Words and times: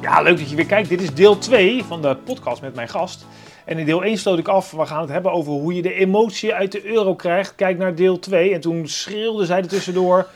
Ja, 0.00 0.20
leuk 0.22 0.38
dat 0.38 0.50
je 0.50 0.56
weer 0.56 0.66
kijkt. 0.66 0.88
Dit 0.88 1.02
is 1.02 1.14
deel 1.14 1.38
2 1.38 1.84
van 1.84 2.02
de 2.02 2.16
podcast 2.16 2.62
met 2.62 2.74
mijn 2.74 2.88
gast. 2.88 3.26
En 3.64 3.78
in 3.78 3.84
deel 3.84 4.02
1 4.04 4.18
sloot 4.18 4.38
ik 4.38 4.48
af, 4.48 4.70
we 4.70 4.86
gaan 4.86 5.00
het 5.00 5.10
hebben 5.10 5.32
over 5.32 5.52
hoe 5.52 5.74
je 5.74 5.82
de 5.82 5.92
emotie 5.94 6.54
uit 6.54 6.72
de 6.72 6.84
euro 6.86 7.14
krijgt. 7.14 7.54
Kijk 7.54 7.78
naar 7.78 7.94
deel 7.94 8.18
2. 8.18 8.54
En 8.54 8.60
toen 8.60 8.88
schreeuwde 8.88 9.44
zij 9.46 9.58
er 9.58 9.68
tussendoor, 9.68 10.26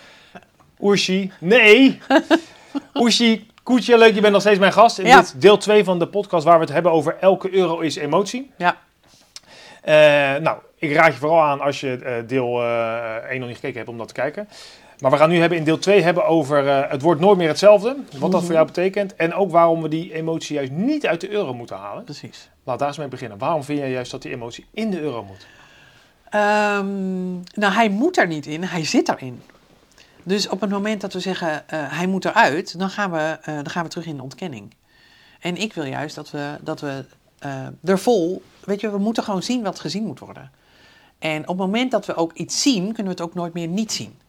Oershi, 0.81 1.33
nee! 1.41 1.99
Oershi, 2.95 3.47
Koetje, 3.63 3.99
leuk, 3.99 4.15
je 4.15 4.21
bent 4.21 4.33
nog 4.33 4.41
steeds 4.43 4.59
mijn 4.59 4.73
gast. 4.73 4.99
In 4.99 5.07
Ja. 5.07 5.21
dit 5.21 5.41
deel 5.41 5.57
2 5.57 5.85
van 5.85 5.99
de 5.99 6.07
podcast 6.09 6.45
waar 6.45 6.59
we 6.59 6.65
het 6.65 6.73
hebben 6.73 6.93
over 6.93 7.17
elke 7.21 7.55
euro 7.55 7.79
is 7.81 7.97
emotie. 7.97 8.51
Ja. 8.57 8.77
Eh, 9.83 9.95
nou, 10.43 10.59
ik 10.79 10.93
raad 10.95 11.13
je 11.13 11.19
vooral 11.19 11.41
aan 11.43 11.61
als 11.61 11.81
je 11.81 11.97
eh, 11.97 12.13
deel 12.27 12.63
eh 12.63 13.15
1 13.31 13.39
nog 13.39 13.49
niet 13.49 13.57
gekeken 13.57 13.77
hebt 13.77 13.89
om 13.91 13.99
dat 13.99 14.09
te 14.09 14.15
kijken. 14.15 14.49
Maar 15.05 15.13
we 15.13 15.19
gaan 15.19 15.29
nu 15.29 15.39
hebben 15.39 15.59
in 15.59 15.65
deel 15.65 15.79
2 15.79 16.03
hebben 16.03 16.27
over 16.27 16.69
eh, 16.69 16.91
het 16.91 17.03
wordt 17.03 17.21
nooit 17.21 17.39
meer 17.39 17.49
hetzelfde. 17.49 17.97
Wat 18.19 18.33
dat 18.33 18.45
voor 18.45 18.53
jou 18.53 18.67
betekent. 18.67 19.17
En 19.17 19.35
ook 19.35 19.51
waarom 19.51 19.83
we 19.83 19.89
die 19.89 20.13
emotie 20.15 20.55
juist 20.55 20.71
niet 20.71 21.07
uit 21.07 21.21
de 21.21 21.31
euro 21.31 21.55
moeten 21.55 21.77
halen. 21.77 22.05
Precies. 22.05 22.51
Laat 22.63 22.79
daar 22.79 22.89
eens 22.89 22.97
mee 22.97 23.09
beginnen. 23.09 23.39
Waarom 23.39 23.65
vind 23.65 23.79
jij 23.79 23.91
juist 23.91 24.11
dat 24.11 24.23
die 24.23 24.33
emotie 24.33 24.67
in 24.71 24.91
de 24.91 25.01
euro 25.01 25.25
moet? 25.25 25.47
Ehm, 26.31 27.33
nou, 27.35 27.73
hij 27.73 27.89
moet 27.89 28.19
er 28.19 28.27
niet 28.27 28.47
in, 28.47 28.63
hij 28.63 28.85
zit 28.85 29.09
erin. 29.09 29.43
Dus 30.23 30.49
op 30.49 30.61
het 30.61 30.71
moment 30.71 31.01
dat 31.01 31.13
we 31.13 31.21
zeggen 31.21 31.69
eh, 31.69 31.79
hij 31.99 32.07
moet 32.07 32.25
eruit, 32.25 32.79
dan 32.79 32.91
gaan, 32.91 33.11
we, 33.11 33.39
eh, 33.43 33.55
dan 33.55 33.71
gaan 33.71 33.85
we 33.85 33.91
terug 33.91 34.07
in 34.07 34.17
de 34.17 34.23
ontkenning. 34.23 34.75
En 35.41 35.57
ik 35.57 35.73
wil 35.73 35.85
juist 35.85 36.15
dat 36.15 36.31
we, 36.31 36.57
dat 36.61 36.81
we 36.81 37.05
er 37.85 37.99
vol, 37.99 38.43
weet 38.65 38.81
je, 38.81 38.91
we 38.91 38.99
moeten 38.99 39.23
gewoon 39.23 39.43
zien 39.43 39.63
wat 39.63 39.81
gezien 39.81 40.05
moet 40.05 40.19
worden. 40.19 40.51
En 41.19 41.41
op 41.41 41.49
het 41.49 41.57
moment 41.57 41.91
dat 41.91 42.07
we 42.07 42.15
ook 42.15 42.33
iets 42.33 42.63
zien, 42.63 42.85
kunnen 42.85 43.05
we 43.05 43.11
het 43.11 43.21
ook 43.21 43.35
nooit 43.35 43.53
meer 43.53 43.69
niet 43.69 43.93
zien. 43.93 44.23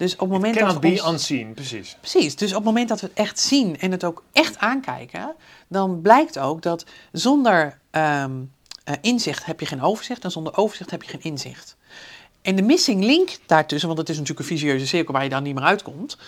Dus 0.00 0.12
op 0.12 0.20
het 0.20 0.28
moment 0.30 0.58
dat 0.58 0.78
we 0.78 0.88
ons- 0.88 1.06
unseen, 1.06 1.54
precies. 1.54 1.96
Precies, 2.00 2.36
dus 2.36 2.48
op 2.50 2.56
het 2.56 2.64
moment 2.64 2.88
dat 2.88 3.00
we 3.00 3.06
het 3.06 3.16
echt 3.16 3.38
zien 3.40 3.78
en 3.78 3.90
het 3.90 4.04
ook 4.04 4.22
echt 4.32 4.58
aankijken, 4.58 5.34
dan 5.68 6.00
blijkt 6.00 6.38
ook 6.38 6.62
dat 6.62 6.84
zonder 7.12 7.78
ehm, 7.90 8.30
eh, 8.84 8.94
inzicht 9.00 9.44
heb 9.44 9.60
je 9.60 9.66
geen 9.66 9.82
overzicht 9.82 10.24
en 10.24 10.30
zonder 10.30 10.56
overzicht 10.56 10.90
heb 10.90 11.02
je 11.02 11.08
geen 11.10 11.22
inzicht. 11.22 11.76
En 12.42 12.56
de 12.56 12.62
missing 12.62 13.04
link 13.04 13.38
daartussen, 13.46 13.88
want 13.88 14.00
het 14.00 14.08
is 14.08 14.18
natuurlijk 14.18 14.48
een 14.48 14.56
vicieuze 14.56 14.86
cirkel 14.86 15.12
waar 15.12 15.22
je 15.22 15.28
dan 15.28 15.42
niet 15.42 15.54
meer 15.54 15.64
uitkomt, 15.64 16.18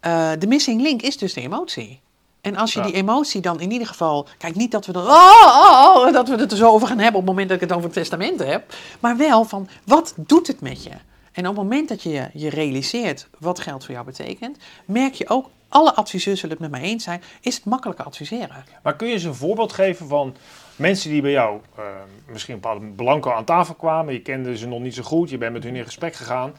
eh, 0.00 0.30
de 0.38 0.46
missing 0.46 0.80
link 0.82 1.02
is 1.02 1.16
dus 1.18 1.32
de 1.34 1.40
emotie. 1.40 2.00
En 2.40 2.56
als 2.56 2.72
je 2.72 2.78
Ja. 2.78 2.84
die 2.86 2.94
emotie 2.94 3.40
dan 3.40 3.60
in 3.60 3.70
ieder 3.70 3.86
geval. 3.86 4.26
Kijk, 4.38 4.54
niet 4.54 4.70
dat 4.70 4.86
we, 4.86 4.92
er, 4.92 4.98
oh, 5.00 5.06
oh, 5.10 5.96
oh, 6.06 6.12
dat 6.12 6.28
we 6.28 6.36
het 6.36 6.50
er 6.50 6.56
zo 6.56 6.68
over 6.70 6.88
gaan 6.88 6.98
hebben 6.98 7.20
op 7.20 7.26
het 7.26 7.30
moment 7.36 7.48
dat 7.48 7.56
ik 7.62 7.68
het 7.68 7.72
over 7.72 7.84
het 7.84 7.98
testament 7.98 8.38
heb. 8.38 8.74
Maar 9.00 9.16
wel 9.16 9.44
van 9.44 9.68
wat 9.84 10.14
doet 10.16 10.46
het 10.46 10.60
met 10.60 10.84
je? 10.84 10.90
En 11.32 11.48
op 11.48 11.56
het 11.56 11.62
moment 11.64 11.88
dat 11.88 12.02
je 12.02 12.28
je 12.32 12.50
realiseert 12.50 13.28
wat 13.38 13.60
geld 13.60 13.84
voor 13.84 13.94
jou 13.94 14.06
betekent, 14.06 14.58
merk 14.84 15.14
je 15.14 15.28
ook, 15.28 15.50
alle 15.68 15.94
adviseurs 15.94 16.40
zullen 16.40 16.56
het 16.56 16.70
met 16.70 16.80
mij 16.80 16.90
eens 16.90 17.04
zijn, 17.04 17.22
is 17.40 17.54
het 17.54 17.64
makkelijker 17.64 18.04
adviseren. 18.04 18.64
Maar 18.82 18.96
kun 18.96 19.06
je 19.06 19.12
eens 19.12 19.24
een 19.24 19.34
voorbeeld 19.34 19.72
geven 19.72 20.08
van 20.08 20.34
mensen 20.76 21.10
die 21.10 21.22
bij 21.22 21.30
jou 21.30 21.60
eh, 21.76 21.84
misschien 22.26 22.54
een 22.54 22.60
bepaalde 22.60 22.86
blanco 22.86 23.30
aan 23.30 23.44
tafel 23.44 23.74
kwamen. 23.74 24.12
Je 24.12 24.22
kende 24.22 24.56
ze 24.56 24.66
nog 24.66 24.80
niet 24.80 24.94
zo 24.94 25.02
goed, 25.02 25.30
je 25.30 25.38
bent 25.38 25.52
met 25.52 25.64
hun 25.64 25.76
in 25.76 25.84
gesprek 25.84 26.14
gegaan. 26.14 26.52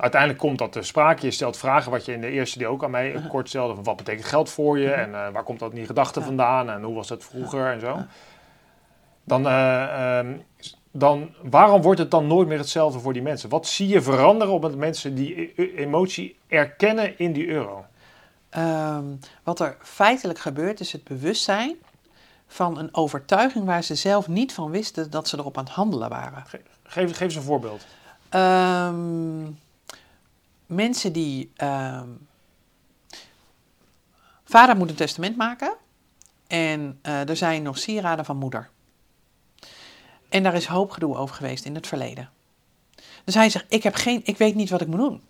Uiteindelijk 0.00 0.40
komt 0.40 0.58
dat 0.58 0.72
ter 0.72 0.84
sprake. 0.84 1.26
Je 1.26 1.30
stelt 1.30 1.56
vragen 1.56 1.90
wat 1.90 2.04
je 2.04 2.12
in 2.12 2.20
de 2.20 2.30
eerste 2.30 2.58
deel 2.58 2.70
ook 2.70 2.84
aan 2.84 2.90
mij 2.90 3.14
eh, 3.14 3.28
kort 3.28 3.48
stelde. 3.48 3.74
Van 3.74 3.84
wat 3.84 3.96
betekent 3.96 4.26
geld 4.26 4.50
voor 4.50 4.78
je 4.78 4.90
en 4.90 5.14
eh, 5.14 5.32
waar 5.32 5.42
komt 5.42 5.58
dat 5.58 5.70
in 5.70 5.76
die 5.76 5.86
gedachte 5.86 6.20
vandaan 6.20 6.70
en 6.70 6.82
hoe 6.82 6.94
was 6.94 7.08
dat 7.08 7.24
vroeger 7.24 7.72
en 7.72 7.80
zo. 7.80 7.98
Dan, 9.24 9.46
eh, 9.46 10.18
ehm, 10.18 10.32
dan, 10.90 11.34
waarom 11.42 11.82
wordt 11.82 12.00
het 12.00 12.10
dan 12.10 12.26
nooit 12.26 12.48
meer 12.48 12.58
hetzelfde 12.58 13.00
voor 13.00 13.12
die 13.12 13.22
mensen? 13.22 13.48
Wat 13.48 13.66
zie 13.66 13.88
je 13.88 14.02
veranderen 14.02 14.54
op 14.54 14.62
het 14.62 14.76
mensen 14.76 15.14
die 15.14 15.52
e- 15.56 15.74
emotie 15.76 16.36
erkennen 16.46 17.18
in 17.18 17.32
die 17.32 17.48
euro? 17.48 17.84
Ehm, 18.48 19.04
wat 19.42 19.60
er 19.60 19.76
feitelijk 19.82 20.38
gebeurt, 20.38 20.80
is 20.80 20.92
het 20.92 21.04
bewustzijn 21.04 21.76
van 22.46 22.78
een 22.78 22.94
overtuiging 22.94 23.64
waar 23.64 23.82
ze 23.82 23.94
zelf 23.94 24.28
niet 24.28 24.52
van 24.52 24.70
wisten 24.70 25.10
dat 25.10 25.28
ze 25.28 25.38
erop 25.38 25.58
aan 25.58 25.64
het 25.64 25.72
handelen 25.72 26.08
waren. 26.08 26.44
Geef, 26.46 26.60
geef 26.82 27.20
eens 27.20 27.34
een 27.34 27.42
voorbeeld. 27.42 27.86
Ehm, 28.28 29.42
mensen 30.66 31.12
die. 31.12 31.52
ehm, 31.56 32.08
vader 34.44 34.76
moet 34.76 34.90
een 34.90 34.96
testament 34.96 35.36
maken. 35.36 35.74
En 36.46 36.98
eh, 37.02 37.28
er 37.28 37.36
zijn 37.36 37.62
nog 37.62 37.78
sieraden 37.78 38.24
van 38.24 38.36
moeder. 38.36 38.70
En 40.30 40.42
daar 40.42 40.54
is 40.54 40.66
hoop 40.66 40.90
gedoe 40.90 41.16
over 41.16 41.34
geweest 41.34 41.64
in 41.64 41.74
het 41.74 41.86
verleden. 41.86 42.30
Dus 43.24 43.34
hij 43.34 43.50
zegt: 43.50 43.64
ik, 43.68 43.82
heb 43.82 43.94
geen, 43.94 44.20
ik 44.24 44.38
weet 44.38 44.54
niet 44.54 44.70
wat 44.70 44.80
ik 44.80 44.86
moet 44.86 44.98
doen. 44.98 45.22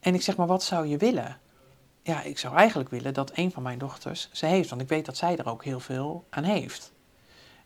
En 0.00 0.14
ik 0.14 0.22
zeg: 0.22 0.36
Maar 0.36 0.46
wat 0.46 0.62
zou 0.62 0.86
je 0.86 0.96
willen? 0.96 1.38
Ja, 2.02 2.22
ik 2.22 2.38
zou 2.38 2.56
eigenlijk 2.56 2.90
willen 2.90 3.14
dat 3.14 3.30
een 3.34 3.52
van 3.52 3.62
mijn 3.62 3.78
dochters 3.78 4.28
ze 4.32 4.46
heeft. 4.46 4.68
Want 4.68 4.80
ik 4.80 4.88
weet 4.88 5.06
dat 5.06 5.16
zij 5.16 5.36
er 5.36 5.48
ook 5.48 5.64
heel 5.64 5.80
veel 5.80 6.24
aan 6.30 6.44
heeft. 6.44 6.92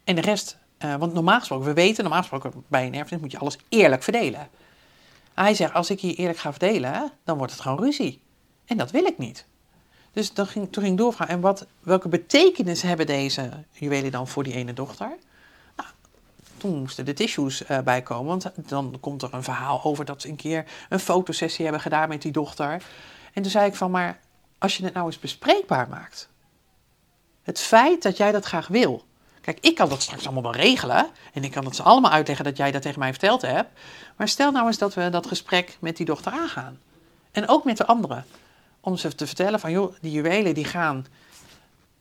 En 0.04 0.14
de 0.14 0.20
rest, 0.20 0.58
eh, 0.78 0.96
want 0.96 1.12
normaal 1.12 1.38
gesproken, 1.38 1.66
we 1.66 1.72
weten, 1.72 2.02
normaal 2.02 2.20
gesproken 2.20 2.64
bij 2.68 2.86
een 2.86 2.94
erfenis 2.94 3.22
moet 3.22 3.30
je 3.30 3.38
alles 3.38 3.58
eerlijk 3.68 4.02
verdelen. 4.02 4.48
Hij 5.34 5.54
zegt, 5.54 5.74
als 5.74 5.90
ik 5.90 6.00
hier 6.00 6.14
eerlijk 6.14 6.38
ga 6.38 6.50
verdelen, 6.50 7.12
dan 7.24 7.36
wordt 7.36 7.52
het 7.52 7.60
gewoon 7.60 7.78
ruzie. 7.78 8.22
En 8.64 8.76
dat 8.76 8.90
wil 8.90 9.04
ik 9.04 9.18
niet. 9.18 9.46
Dus 10.12 10.34
dan 10.34 10.46
ging, 10.46 10.72
toen 10.72 10.82
ging 10.82 10.94
ik 10.94 11.00
doorvragen, 11.00 11.34
en 11.34 11.40
wat, 11.40 11.66
welke 11.80 12.08
betekenis 12.08 12.82
hebben 12.82 13.06
deze 13.06 13.50
juwelen 13.70 14.10
dan 14.10 14.28
voor 14.28 14.42
die 14.42 14.54
ene 14.54 14.72
dochter? 14.72 15.16
Toen 16.60 16.78
moesten 16.78 17.04
de 17.04 17.12
tissues 17.12 17.64
eh 17.64 17.78
bijkomen, 17.78 18.26
want 18.26 18.50
dan 18.68 18.96
komt 19.00 19.22
er 19.22 19.34
een 19.34 19.42
verhaal 19.42 19.84
over 19.84 20.04
dat 20.04 20.22
ze 20.22 20.28
een 20.28 20.36
keer 20.36 20.64
een 20.88 21.00
fotosessie 21.00 21.62
hebben 21.64 21.82
gedaan 21.82 22.08
met 22.08 22.22
die 22.22 22.32
dochter. 22.32 22.82
En 23.32 23.42
toen 23.42 23.50
zei 23.50 23.66
ik 23.66 23.74
van, 23.74 23.90
maar 23.90 24.20
als 24.58 24.76
je 24.76 24.84
het 24.84 24.94
nou 24.94 25.06
eens 25.06 25.18
bespreekbaar 25.18 25.88
maakt. 25.88 26.28
Het 27.42 27.58
feit 27.60 28.02
dat 28.02 28.16
jij 28.16 28.32
dat 28.32 28.44
graag 28.44 28.68
wil. 28.68 29.04
Kijk, 29.40 29.58
ik 29.60 29.74
kan 29.74 29.88
dat 29.88 30.02
straks 30.02 30.24
allemaal 30.24 30.42
wel 30.42 30.52
regelen. 30.54 31.06
En 31.32 31.44
ik 31.44 31.50
kan 31.50 31.64
het 31.64 31.76
ze 31.76 31.82
allemaal 31.82 32.10
uitleggen 32.10 32.44
dat 32.44 32.56
jij 32.56 32.70
dat 32.70 32.82
tegen 32.82 32.98
mij 32.98 33.10
verteld 33.10 33.42
hebt. 33.42 33.78
Maar 34.16 34.28
stel 34.28 34.52
nou 34.52 34.66
eens 34.66 34.78
dat 34.78 34.94
we 34.94 35.08
dat 35.10 35.26
gesprek 35.26 35.76
met 35.80 35.96
die 35.96 36.06
dochter 36.06 36.32
aangaan. 36.32 36.78
En 37.32 37.48
ook 37.48 37.64
met 37.64 37.76
de 37.76 37.86
anderen. 37.86 38.24
Om 38.80 38.96
ze 38.96 39.14
te 39.14 39.26
vertellen 39.26 39.60
van, 39.60 39.70
joh, 39.70 39.94
die 40.00 40.12
juwelen 40.12 40.54
die 40.54 40.64
gaan 40.64 41.06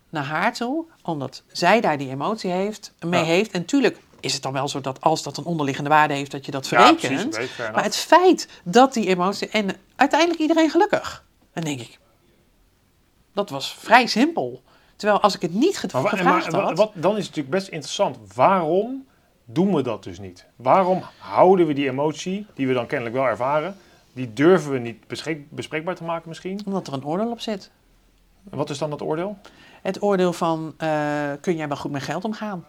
naar 0.09 0.23
haar 0.23 0.53
toe. 0.53 0.85
Omdat 1.01 1.43
zij 1.51 1.81
daar 1.81 1.97
die 1.97 2.09
emotie 2.09 2.51
heeft, 2.51 2.93
mee 2.99 3.19
Ja. 3.19 3.25
heeft. 3.25 3.51
En 3.51 3.65
tuurlijk 3.65 3.97
is 4.19 4.33
het 4.33 4.41
dan 4.41 4.53
wel 4.53 4.67
zo 4.67 4.81
dat 4.81 5.01
als 5.01 5.23
dat 5.23 5.37
een 5.37 5.43
onderliggende 5.43 5.89
waarde 5.89 6.13
heeft, 6.13 6.31
dat 6.31 6.45
je 6.45 6.51
dat 6.51 6.67
Ja, 6.67 6.77
verrekent. 6.85 7.29
precies, 7.29 7.51
fair 7.51 7.71
maar 7.71 7.83
het 7.83 7.95
feit 7.95 8.47
dat 8.63 8.93
die 8.93 9.07
emotie... 9.07 9.47
En 9.49 9.69
uiteindelijk 9.95 10.39
iedereen 10.39 10.69
gelukkig. 10.69 11.23
Dan 11.53 11.63
denk 11.63 11.79
ik, 11.79 11.99
dat 13.33 13.49
was 13.49 13.73
vrij 13.73 14.07
simpel. 14.07 14.61
Terwijl 14.95 15.19
als 15.21 15.35
ik 15.35 15.41
het 15.41 15.53
niet 15.53 15.77
ge- 15.77 15.87
Maar, 15.93 16.01
wa- 16.01 16.09
gevraagd 16.09 16.51
maar 16.51 16.61
wa- 16.61 16.67
had... 16.67 16.77
wat, 16.77 16.91
dan 16.93 17.11
is 17.11 17.17
het 17.17 17.35
natuurlijk 17.35 17.49
best 17.55 17.67
interessant. 17.67 18.17
Waarom 18.35 19.05
doen 19.45 19.75
we 19.75 19.81
dat 19.81 20.03
dus 20.03 20.19
niet? 20.19 20.45
Waarom 20.55 21.03
houden 21.17 21.67
we 21.67 21.73
die 21.73 21.89
emotie, 21.89 22.45
die 22.53 22.67
we 22.67 22.73
dan 22.73 22.85
kennelijk 22.85 23.15
wel 23.15 23.25
ervaren, 23.25 23.77
die 24.13 24.33
durven 24.33 24.71
we 24.71 24.77
niet 24.79 25.07
bespreekbaar 25.49 25.95
te 25.95 26.03
maken 26.03 26.27
misschien? 26.29 26.61
Omdat 26.65 26.87
er 26.87 26.93
een 26.93 27.05
oordeel 27.05 27.31
op 27.31 27.39
zit. 27.39 27.71
En 28.51 28.57
wat 28.57 28.69
is 28.69 28.77
dan 28.77 28.89
dat 28.89 29.01
oordeel? 29.01 29.37
Het 29.81 30.01
oordeel 30.01 30.33
van, 30.33 30.73
eh, 30.77 30.89
kun 31.41 31.55
jij 31.55 31.67
wel 31.67 31.77
goed 31.77 31.91
met 31.91 32.01
geld 32.03 32.23
omgaan? 32.25 32.65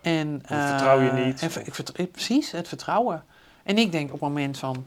En, 0.00 0.42
vertrouw 0.44 1.00
je 1.00 1.08
eh, 1.08 1.26
niet? 1.26 1.42
En, 1.42 1.50
ik 1.64 1.78
eh, 1.78 2.06
precies, 2.12 2.50
het 2.50 2.68
vertrouwen. 2.68 3.24
En 3.62 3.78
ik 3.78 3.92
denk 3.92 4.06
op 4.06 4.12
het 4.12 4.20
moment 4.20 4.58
van... 4.58 4.86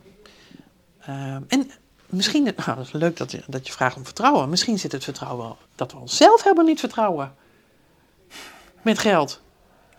ehm, 1.01 1.41
en 1.47 1.71
misschien, 2.05 2.43
nou, 2.65 2.75
dat 2.75 2.85
is 2.85 2.91
leuk 2.91 3.17
dat 3.17 3.31
je, 3.31 3.43
dat 3.47 3.67
je 3.67 3.73
vraagt 3.73 3.95
om 3.95 4.05
vertrouwen. 4.05 4.49
Misschien 4.49 4.79
zit 4.79 4.91
het 4.91 5.03
vertrouwen 5.03 5.45
wel 5.45 5.57
dat 5.75 5.91
we 5.91 5.97
onszelf 5.97 6.43
helemaal 6.43 6.65
niet 6.65 6.79
vertrouwen. 6.79 7.33
Met 8.81 8.99
geld. 8.99 9.41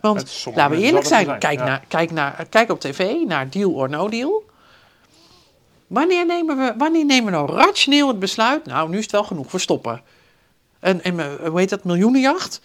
Want 0.01 0.45
laten 0.55 0.77
we 0.77 0.83
eerlijk 0.83 1.05
zijn. 1.05 1.39
Kijk, 1.39 1.59
ja. 1.59 1.65
naar, 1.65 1.83
kijk, 1.87 2.11
naar, 2.11 2.45
kijk 2.49 2.71
op 2.71 2.79
tv 2.79 3.15
naar 3.25 3.49
deal 3.49 3.71
or 3.71 3.89
no 3.89 4.09
deal. 4.09 4.43
Wanneer 5.87 6.25
nemen, 6.25 6.57
we, 6.57 6.73
wanneer 6.77 7.05
nemen 7.05 7.25
we 7.25 7.31
nou 7.31 7.51
rationeel 7.51 8.07
het 8.07 8.19
besluit? 8.19 8.65
Nou, 8.65 8.89
nu 8.89 8.97
is 8.97 9.03
het 9.03 9.11
wel 9.11 9.23
genoeg, 9.23 9.51
we 9.51 9.59
stoppen. 9.59 10.01
En, 10.79 11.03
en 11.03 11.19
eh, 11.19 11.49
hoe 11.49 11.59
heet 11.59 11.69
dat, 11.69 11.83
miljoenenjacht? 11.83 12.61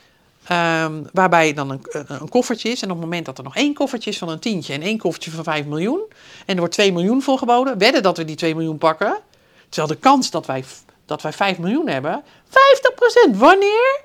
Ehm, 0.48 1.02
waarbij 1.12 1.52
dan 1.54 1.70
een, 1.70 1.80
een, 1.90 2.04
een 2.08 2.28
koffertje 2.28 2.68
is. 2.70 2.82
En 2.82 2.90
op 2.90 2.96
het 2.96 3.04
moment 3.04 3.26
dat 3.26 3.38
er 3.38 3.44
nog 3.44 3.56
één 3.56 3.74
koffertje 3.74 4.10
is 4.10 4.18
van 4.18 4.28
een 4.28 4.38
tientje 4.38 4.72
en 4.74 4.82
één 4.82 4.98
koffertje 4.98 5.30
van 5.30 5.44
5 5.44 5.66
miljoen. 5.66 6.00
En 6.46 6.54
er 6.54 6.58
wordt 6.58 6.74
2 6.74 6.92
miljoen 6.92 7.22
voor 7.22 7.38
geboden. 7.38 7.78
Wedden 7.78 8.02
dat 8.02 8.16
we 8.16 8.24
die 8.24 8.36
2 8.36 8.54
miljoen 8.54 8.78
pakken. 8.78 9.18
Terwijl 9.68 9.92
de 9.94 10.00
kans 10.00 10.30
dat 10.30 10.46
wij, 10.46 10.64
dat 11.06 11.22
wij 11.22 11.32
5 11.32 11.58
miljoen 11.58 11.88
hebben, 11.88 12.22
50%. 12.48 13.30
Wanneer 13.32 14.00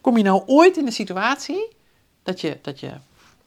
kom 0.00 0.16
je 0.16 0.22
nou 0.22 0.42
ooit 0.46 0.76
in 0.76 0.84
de 0.84 0.90
situatie 0.90 1.68
dat 2.22 2.40
je, 2.40 2.58
dat 2.62 2.80
je, 2.80 2.90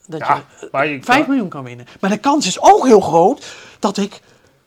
dat 0.08 0.20
Ja, 0.20 0.44
je 0.60 0.68
maar 0.72 0.88
je 0.88 1.04
5 1.04 1.28
miljoen 1.28 1.50
kan 1.50 1.64
winnen. 1.64 1.88
Maar 2.00 2.10
de 2.10 2.18
kans 2.18 2.48
is 2.48 2.62
ook 2.62 2.86
heel 2.86 3.02
groot 3.02 3.46
dat, 3.80 3.98
ik, 3.98 4.20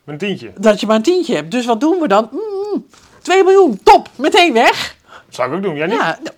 Een 0.05 0.17
tientje. 0.17 0.51
dat 0.57 0.79
je 0.79 0.85
maar 0.87 0.95
een 0.95 1.01
tientje 1.01 1.35
hebt. 1.35 1.51
Dus 1.51 1.65
wat 1.65 1.79
doen 1.79 1.99
we 1.99 2.07
dan? 2.07 2.29
Mm, 2.31 2.87
2 3.21 3.43
miljoen, 3.43 3.79
top, 3.83 4.09
meteen 4.15 4.53
weg. 4.53 4.95
Zou 5.29 5.49
ik 5.49 5.55
ook 5.55 5.63
doen. 5.63 5.75
Jij 5.75 5.87
niet? 5.87 5.95
Ja, 5.95 6.19
eh, 6.19 6.31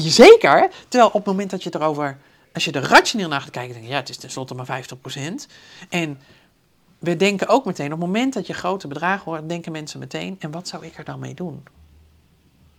zeker. 0.00 0.70
Terwijl 0.88 1.10
op 1.10 1.14
het 1.14 1.24
moment 1.24 1.50
dat 1.50 1.62
je 1.62 1.74
erover, 1.74 2.18
als 2.52 2.64
je 2.64 2.72
er 2.72 2.82
rationeel 2.82 3.28
naar 3.28 3.40
gaat 3.40 3.50
kijken, 3.50 3.72
denk 3.72 3.84
je, 3.84 3.90
ja, 3.90 3.96
het 3.96 4.08
is 4.08 4.16
tenslotte 4.16 4.54
maar 4.54 4.84
50%. 4.84 5.18
En 5.88 6.20
we 6.98 7.16
denken 7.16 7.48
ook 7.48 7.64
meteen, 7.64 7.92
op 7.92 7.98
het 8.00 8.06
moment 8.06 8.34
dat 8.34 8.46
je 8.46 8.52
grote 8.52 8.88
bedragen 8.88 9.24
hoort, 9.24 9.48
denken 9.48 9.72
mensen 9.72 9.98
meteen, 9.98 10.36
en 10.38 10.50
wat 10.50 10.68
zou 10.68 10.86
ik 10.86 10.98
er 10.98 11.04
dan 11.04 11.18
mee 11.18 11.34
doen? 11.34 11.62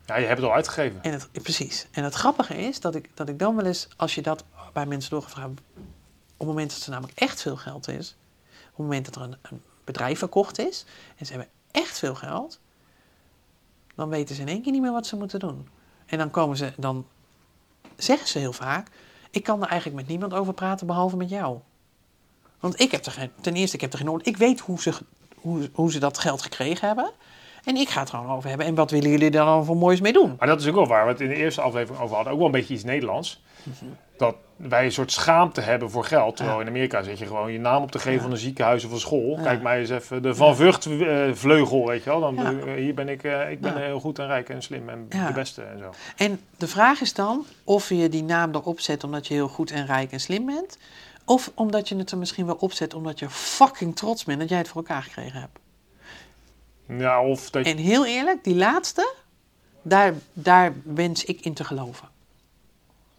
Ja, 0.06 0.18
je 0.18 0.26
hebt 0.26 0.38
het 0.38 0.48
al 0.48 0.56
uitgegeven. 0.56 1.04
En 1.04 1.12
het, 1.12 1.30
precies. 1.32 1.88
En 1.92 2.04
het 2.04 2.14
grappige 2.14 2.58
is 2.58 2.80
dat 2.80 2.96
ik, 2.96 3.10
dat 3.14 3.30
ik 3.30 3.40
dan 3.40 3.56
wel 3.56 3.66
eens, 3.66 3.88
als 3.96 4.16
je 4.16 4.22
dat 4.22 4.44
bij 4.74 4.86
mensen 4.86 5.12
doorgevraagd 5.12 5.50
op 5.50 5.60
het 6.38 6.48
moment 6.48 6.72
dat 6.72 6.84
er 6.84 6.92
namelijk 6.92 7.20
echt 7.20 7.42
veel 7.42 7.56
geld 7.56 7.88
is, 7.88 8.16
op 8.50 8.78
het 8.78 8.78
moment 8.78 9.06
dat 9.06 9.16
er 9.16 9.22
een, 9.22 9.36
een 9.42 9.62
bedrijf 9.84 10.20
verkocht 10.20 10.60
is 10.60 10.86
en 11.18 11.26
ze 11.26 11.32
hebben 11.32 11.52
echt 11.72 12.00
veel 12.00 12.16
geld, 12.16 12.60
dan 13.96 14.10
weten 14.10 14.36
ze 14.36 14.42
in 14.42 14.48
één 14.48 14.62
keer 14.62 14.72
niet 14.72 14.82
meer 14.82 14.92
wat 14.92 15.08
ze 15.08 15.16
moeten 15.16 15.40
doen. 15.40 15.68
En 16.14 16.20
dan 16.20 16.32
komen 16.32 16.58
ze, 16.58 16.74
dan 16.78 17.06
zeggen 17.96 18.28
ze 18.28 18.40
heel 18.40 18.54
vaak, 18.54 18.88
ik 19.32 19.44
kan 19.44 19.62
er 19.62 19.68
eigenlijk 19.68 20.00
met 20.00 20.10
niemand 20.10 20.34
over 20.34 20.54
praten 20.54 20.88
behalve 20.88 21.18
met 21.18 21.30
jou. 21.30 21.60
Want 22.60 22.80
ik 22.80 22.92
heb 22.92 23.06
er 23.06 23.12
geen, 23.12 23.32
ten 23.42 23.54
eerste, 23.54 23.76
ik 23.76 23.82
heb 23.82 23.92
er 23.94 23.98
geen 24.00 24.08
orde. 24.08 24.24
Ik 24.24 24.38
weet 24.38 24.60
hoe 24.60 24.82
ze, 24.82 24.94
hoe, 25.36 25.70
hoe 25.74 25.92
ze 25.92 26.00
dat 26.00 26.18
geld 26.18 26.42
gekregen 26.42 26.88
hebben. 26.88 27.12
En 27.64 27.76
ik 27.76 27.90
ga 27.90 28.00
het 28.00 28.10
er 28.10 28.18
gewoon 28.18 28.36
over 28.36 28.50
hebben. 28.50 28.68
En 28.68 28.76
wat 28.76 28.92
willen 28.92 29.10
jullie 29.10 29.26
er 29.26 29.32
dan 29.32 29.66
voor 29.66 29.78
moois 29.78 30.02
mee 30.02 30.14
doen? 30.14 30.36
Maar 30.40 30.48
dat 30.48 30.62
is 30.62 30.68
ook 30.68 30.76
wel 30.76 30.88
waar. 30.88 31.06
We 31.06 31.12
het 31.12 31.22
in 31.22 31.28
de 31.30 31.36
eerste 31.36 31.62
aflevering 31.62 32.04
over 32.04 32.16
hadden. 32.16 32.34
Ook 32.34 32.40
wel 32.40 32.48
een 32.48 32.54
beetje 32.54 32.74
iets 32.74 32.84
Nederlands. 32.84 33.42
Dat 34.18 34.36
wij 34.56 34.86
een 34.86 34.92
soort 34.92 35.12
schaamte 35.12 35.62
hebben 35.62 35.90
voor 35.92 36.06
geld. 36.06 36.36
Terwijl 36.36 36.60
in 36.60 36.68
Amerika 36.68 37.04
zet 37.04 37.20
je 37.20 37.26
gewoon 37.26 37.52
je 37.52 37.60
naam 37.60 37.84
op 37.84 37.92
te 37.92 38.00
geven 38.00 38.22
van 38.22 38.32
een 38.32 38.38
ziekenhuis 38.38 38.86
of 38.86 38.92
een 38.92 39.00
school. 39.00 39.40
Kijk 39.44 39.62
mij 39.62 39.80
eens 39.80 39.90
even 39.90 40.22
de 40.22 40.36
Van 40.36 40.56
Vught 40.56 40.86
eh, 40.86 41.32
vleugel, 41.34 41.88
weet 41.88 42.04
je 42.04 42.10
wel. 42.10 42.20
Dan, 42.20 42.38
eh, 42.38 42.74
hier 42.76 42.94
ben 42.94 43.10
ik, 43.10 43.24
eh, 43.24 43.52
ik 43.52 43.62
ben 43.62 43.74
Ja. 43.74 43.80
heel 43.80 44.00
goed 44.00 44.20
en 44.20 44.28
rijk 44.28 44.50
en 44.50 44.62
slim 44.62 44.90
en 44.90 45.06
de 45.10 45.32
beste 45.34 45.62
en 45.62 45.80
zo. 45.80 45.90
En 46.18 46.40
de 46.58 46.68
vraag 46.68 47.02
is 47.02 47.14
dan 47.14 47.46
of 47.64 47.90
je 47.90 48.10
die 48.10 48.24
naam 48.24 48.56
erop 48.56 48.80
zet 48.80 49.04
omdat 49.04 49.28
je 49.28 49.34
heel 49.34 49.48
goed 49.48 49.72
en 49.72 49.86
rijk 49.86 50.12
en 50.12 50.20
slim 50.20 50.46
bent. 50.46 50.78
Of 51.26 51.52
omdat 51.56 51.90
je 51.90 51.96
het 51.96 52.12
er 52.12 52.18
misschien 52.18 52.46
wel 52.46 52.58
opzet 52.60 52.94
omdat 52.94 53.20
je 53.20 53.30
fucking 53.30 53.96
trots 53.96 54.24
bent 54.24 54.40
dat 54.40 54.50
jij 54.50 54.58
het 54.58 54.68
voor 54.68 54.82
elkaar 54.82 55.04
gekregen 55.04 55.40
hebt. 55.40 55.60
Ja, 56.88 57.24
of 57.24 57.50
dat. 57.50 57.66
En 57.66 57.78
heel 57.78 58.06
eerlijk, 58.06 58.44
die 58.44 58.56
laatste, 58.56 59.14
daar, 59.82 60.14
daar 60.34 60.74
wens 60.84 61.24
ik 61.26 61.42
in 61.42 61.54
te 61.54 61.64
geloven. 61.64 62.08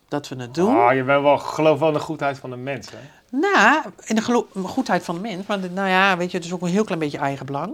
Dat 0.09 0.29
we 0.29 0.37
het 0.37 0.55
doen. 0.55 0.77
Ah, 0.77 0.95
je 0.95 1.05
bent 1.05 1.23
wel, 1.23 1.39
geloof 1.39 1.79
wel 1.79 1.89
in 1.89 1.95
de 1.95 2.01
goedheid 2.01 2.39
van 2.39 2.51
de 2.51 2.57
mens, 2.57 2.91
hè? 2.91 2.99
Nou, 3.31 3.83
in 4.05 4.15
de 4.15 4.23
gelo- 4.23 4.49
goedheid 4.63 5.05
van 5.05 5.15
de 5.15 5.21
mens. 5.21 5.47
Maar 5.47 5.59
nou 5.59 5.89
ja, 5.89 6.17
weet 6.17 6.31
je, 6.31 6.37
het 6.37 6.47
is 6.47 6.53
ook 6.53 6.63
een 6.63 6.69
heel 6.69 6.85
klein 6.85 7.01
beetje 7.01 7.19
eigenbelang. 7.19 7.73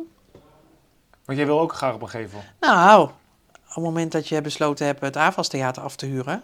Want 1.24 1.38
jij 1.38 1.46
wil 1.46 1.60
ook 1.60 1.72
graag 1.72 1.94
op 1.94 2.02
een 2.02 2.08
gevel. 2.08 2.40
Nou, 2.60 3.02
op 3.02 3.74
het 3.74 3.84
moment 3.84 4.12
dat 4.12 4.28
je 4.28 4.40
besloten 4.40 4.86
hebt 4.86 5.00
het 5.00 5.16
AFAS-theater 5.16 5.82
af 5.82 5.96
te 5.96 6.06
huren, 6.06 6.42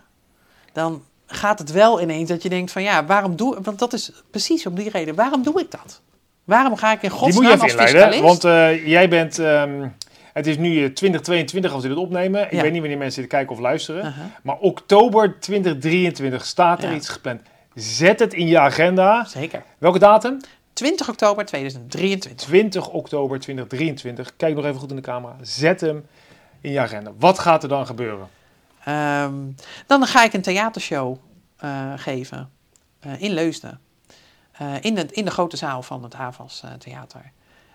dan 0.72 1.04
gaat 1.26 1.58
het 1.58 1.70
wel 1.72 2.00
ineens 2.00 2.28
dat 2.28 2.42
je 2.42 2.49
denkt 2.49 2.72
van 2.72 2.82
ja, 2.82 3.04
waarom 3.04 3.37
doe 3.37 3.60
Want 3.62 3.78
dat 3.78 3.92
is 3.92 4.12
precies 4.31 4.66
om 4.66 4.75
die 4.75 4.90
reden. 4.90 5.14
Waarom 5.14 5.42
doe 5.42 5.60
ik 5.60 5.70
dat? 5.70 6.00
Waarom 6.46 6.76
ga 6.76 6.93
ik 6.93 7.02
in 7.02 7.08
Die 7.08 7.19
moet 7.19 7.26
je 7.26 7.32
godsnaam 7.34 7.66
even 7.66 7.87
inleiden, 7.88 8.22
want 8.22 8.44
eh, 8.44 8.87
jij 8.87 9.08
bent... 9.08 9.38
ehm, 9.38 9.88
het 10.32 10.46
is 10.46 10.56
nu 10.58 10.84
eh, 10.84 10.90
2022 10.90 11.72
als 11.72 11.82
we 11.82 11.88
dit 11.88 11.98
opnemen. 11.98 12.44
Ik 12.44 12.52
Ja. 12.52 12.62
weet 12.62 12.70
niet 12.72 12.81
wanneer 12.81 12.98
mensen 12.98 13.20
dit 13.20 13.31
kijken 13.31 13.52
of 13.52 13.58
luisteren. 13.60 14.04
Uh-huh. 14.04 14.25
Maar 14.43 14.56
oktober 14.58 15.37
2023 15.40 16.44
staat 16.44 16.82
er 16.82 16.90
Ja. 16.90 16.94
iets 16.96 17.08
gepland. 17.08 17.40
Zet 17.75 18.19
het 18.20 18.34
in 18.34 18.46
je 18.46 18.58
agenda. 18.58 19.25
Zeker. 19.25 19.62
Welke 19.78 19.98
datum? 19.98 20.40
20 20.72 21.08
oktober 21.08 21.44
2023. 21.44 22.46
20 22.46 22.88
oktober 22.88 23.40
2023. 23.40 24.37
Kijk 24.37 24.54
nog 24.54 24.64
even 24.64 24.81
goed 24.81 24.90
in 24.90 24.96
de 24.96 25.02
camera. 25.02 25.37
Zet 25.42 25.81
hem 25.81 26.06
in 26.60 26.72
je 26.72 26.81
agenda. 26.81 27.12
Wat 27.19 27.38
gaat 27.38 27.62
er 27.62 27.69
dan 27.69 27.87
gebeuren? 27.87 28.28
Ehm, 28.84 29.34
dan 29.87 30.06
ga 30.06 30.25
ik 30.25 30.32
een 30.32 30.42
theatershow 30.42 31.16
eh, 31.56 31.92
geven 31.96 32.50
eh, 33.00 33.10
in 33.22 33.31
Leusden. 33.31 33.81
Eh, 34.58 34.75
in, 34.81 34.94
de, 34.94 35.06
in 35.11 35.25
de 35.25 35.31
grote 35.31 35.56
zaal 35.56 35.82
van 35.82 36.03
het 36.03 36.14
AFAS 36.14 36.62
eh, 36.64 36.70
Theater. 36.73 37.31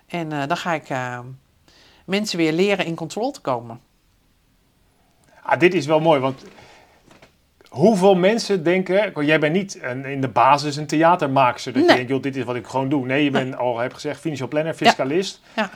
En 0.06 0.32
eh, 0.32 0.46
dan 0.48 0.56
ga 0.56 0.72
ik 0.72 0.88
eh, 0.88 1.18
mensen 2.04 2.38
weer 2.38 2.52
leren 2.52 2.84
in 2.86 2.94
controle 2.94 3.30
te 3.30 3.40
komen. 3.40 3.80
Ah, 5.42 5.58
dit 5.58 5.74
is 5.74 5.86
wel 5.86 6.00
mooi, 6.00 6.20
want 6.20 6.42
hoeveel 7.68 8.14
mensen 8.14 8.64
denken... 8.64 9.24
Jij 9.24 9.38
bent 9.38 9.52
niet 9.52 9.78
een, 9.82 10.04
in 10.04 10.20
de 10.20 10.28
basis 10.28 10.76
een 10.76 10.86
theatermaakster. 10.86 11.72
Dat 11.72 11.80
Nee. 11.82 11.90
je 11.90 11.96
denkt, 11.96 12.10
joh, 12.12 12.22
dit 12.22 12.36
is 12.36 12.44
wat 12.44 12.56
ik 12.56 12.66
gewoon 12.66 12.88
doe. 12.88 13.06
Nee, 13.06 13.24
je 13.24 13.30
bent 13.30 13.56
al, 13.56 13.78
heb 13.78 13.94
gezegd, 13.94 14.20
financial 14.20 14.48
planner, 14.48 14.74
fiscalist. 14.74 15.40
Ja. 15.56 15.70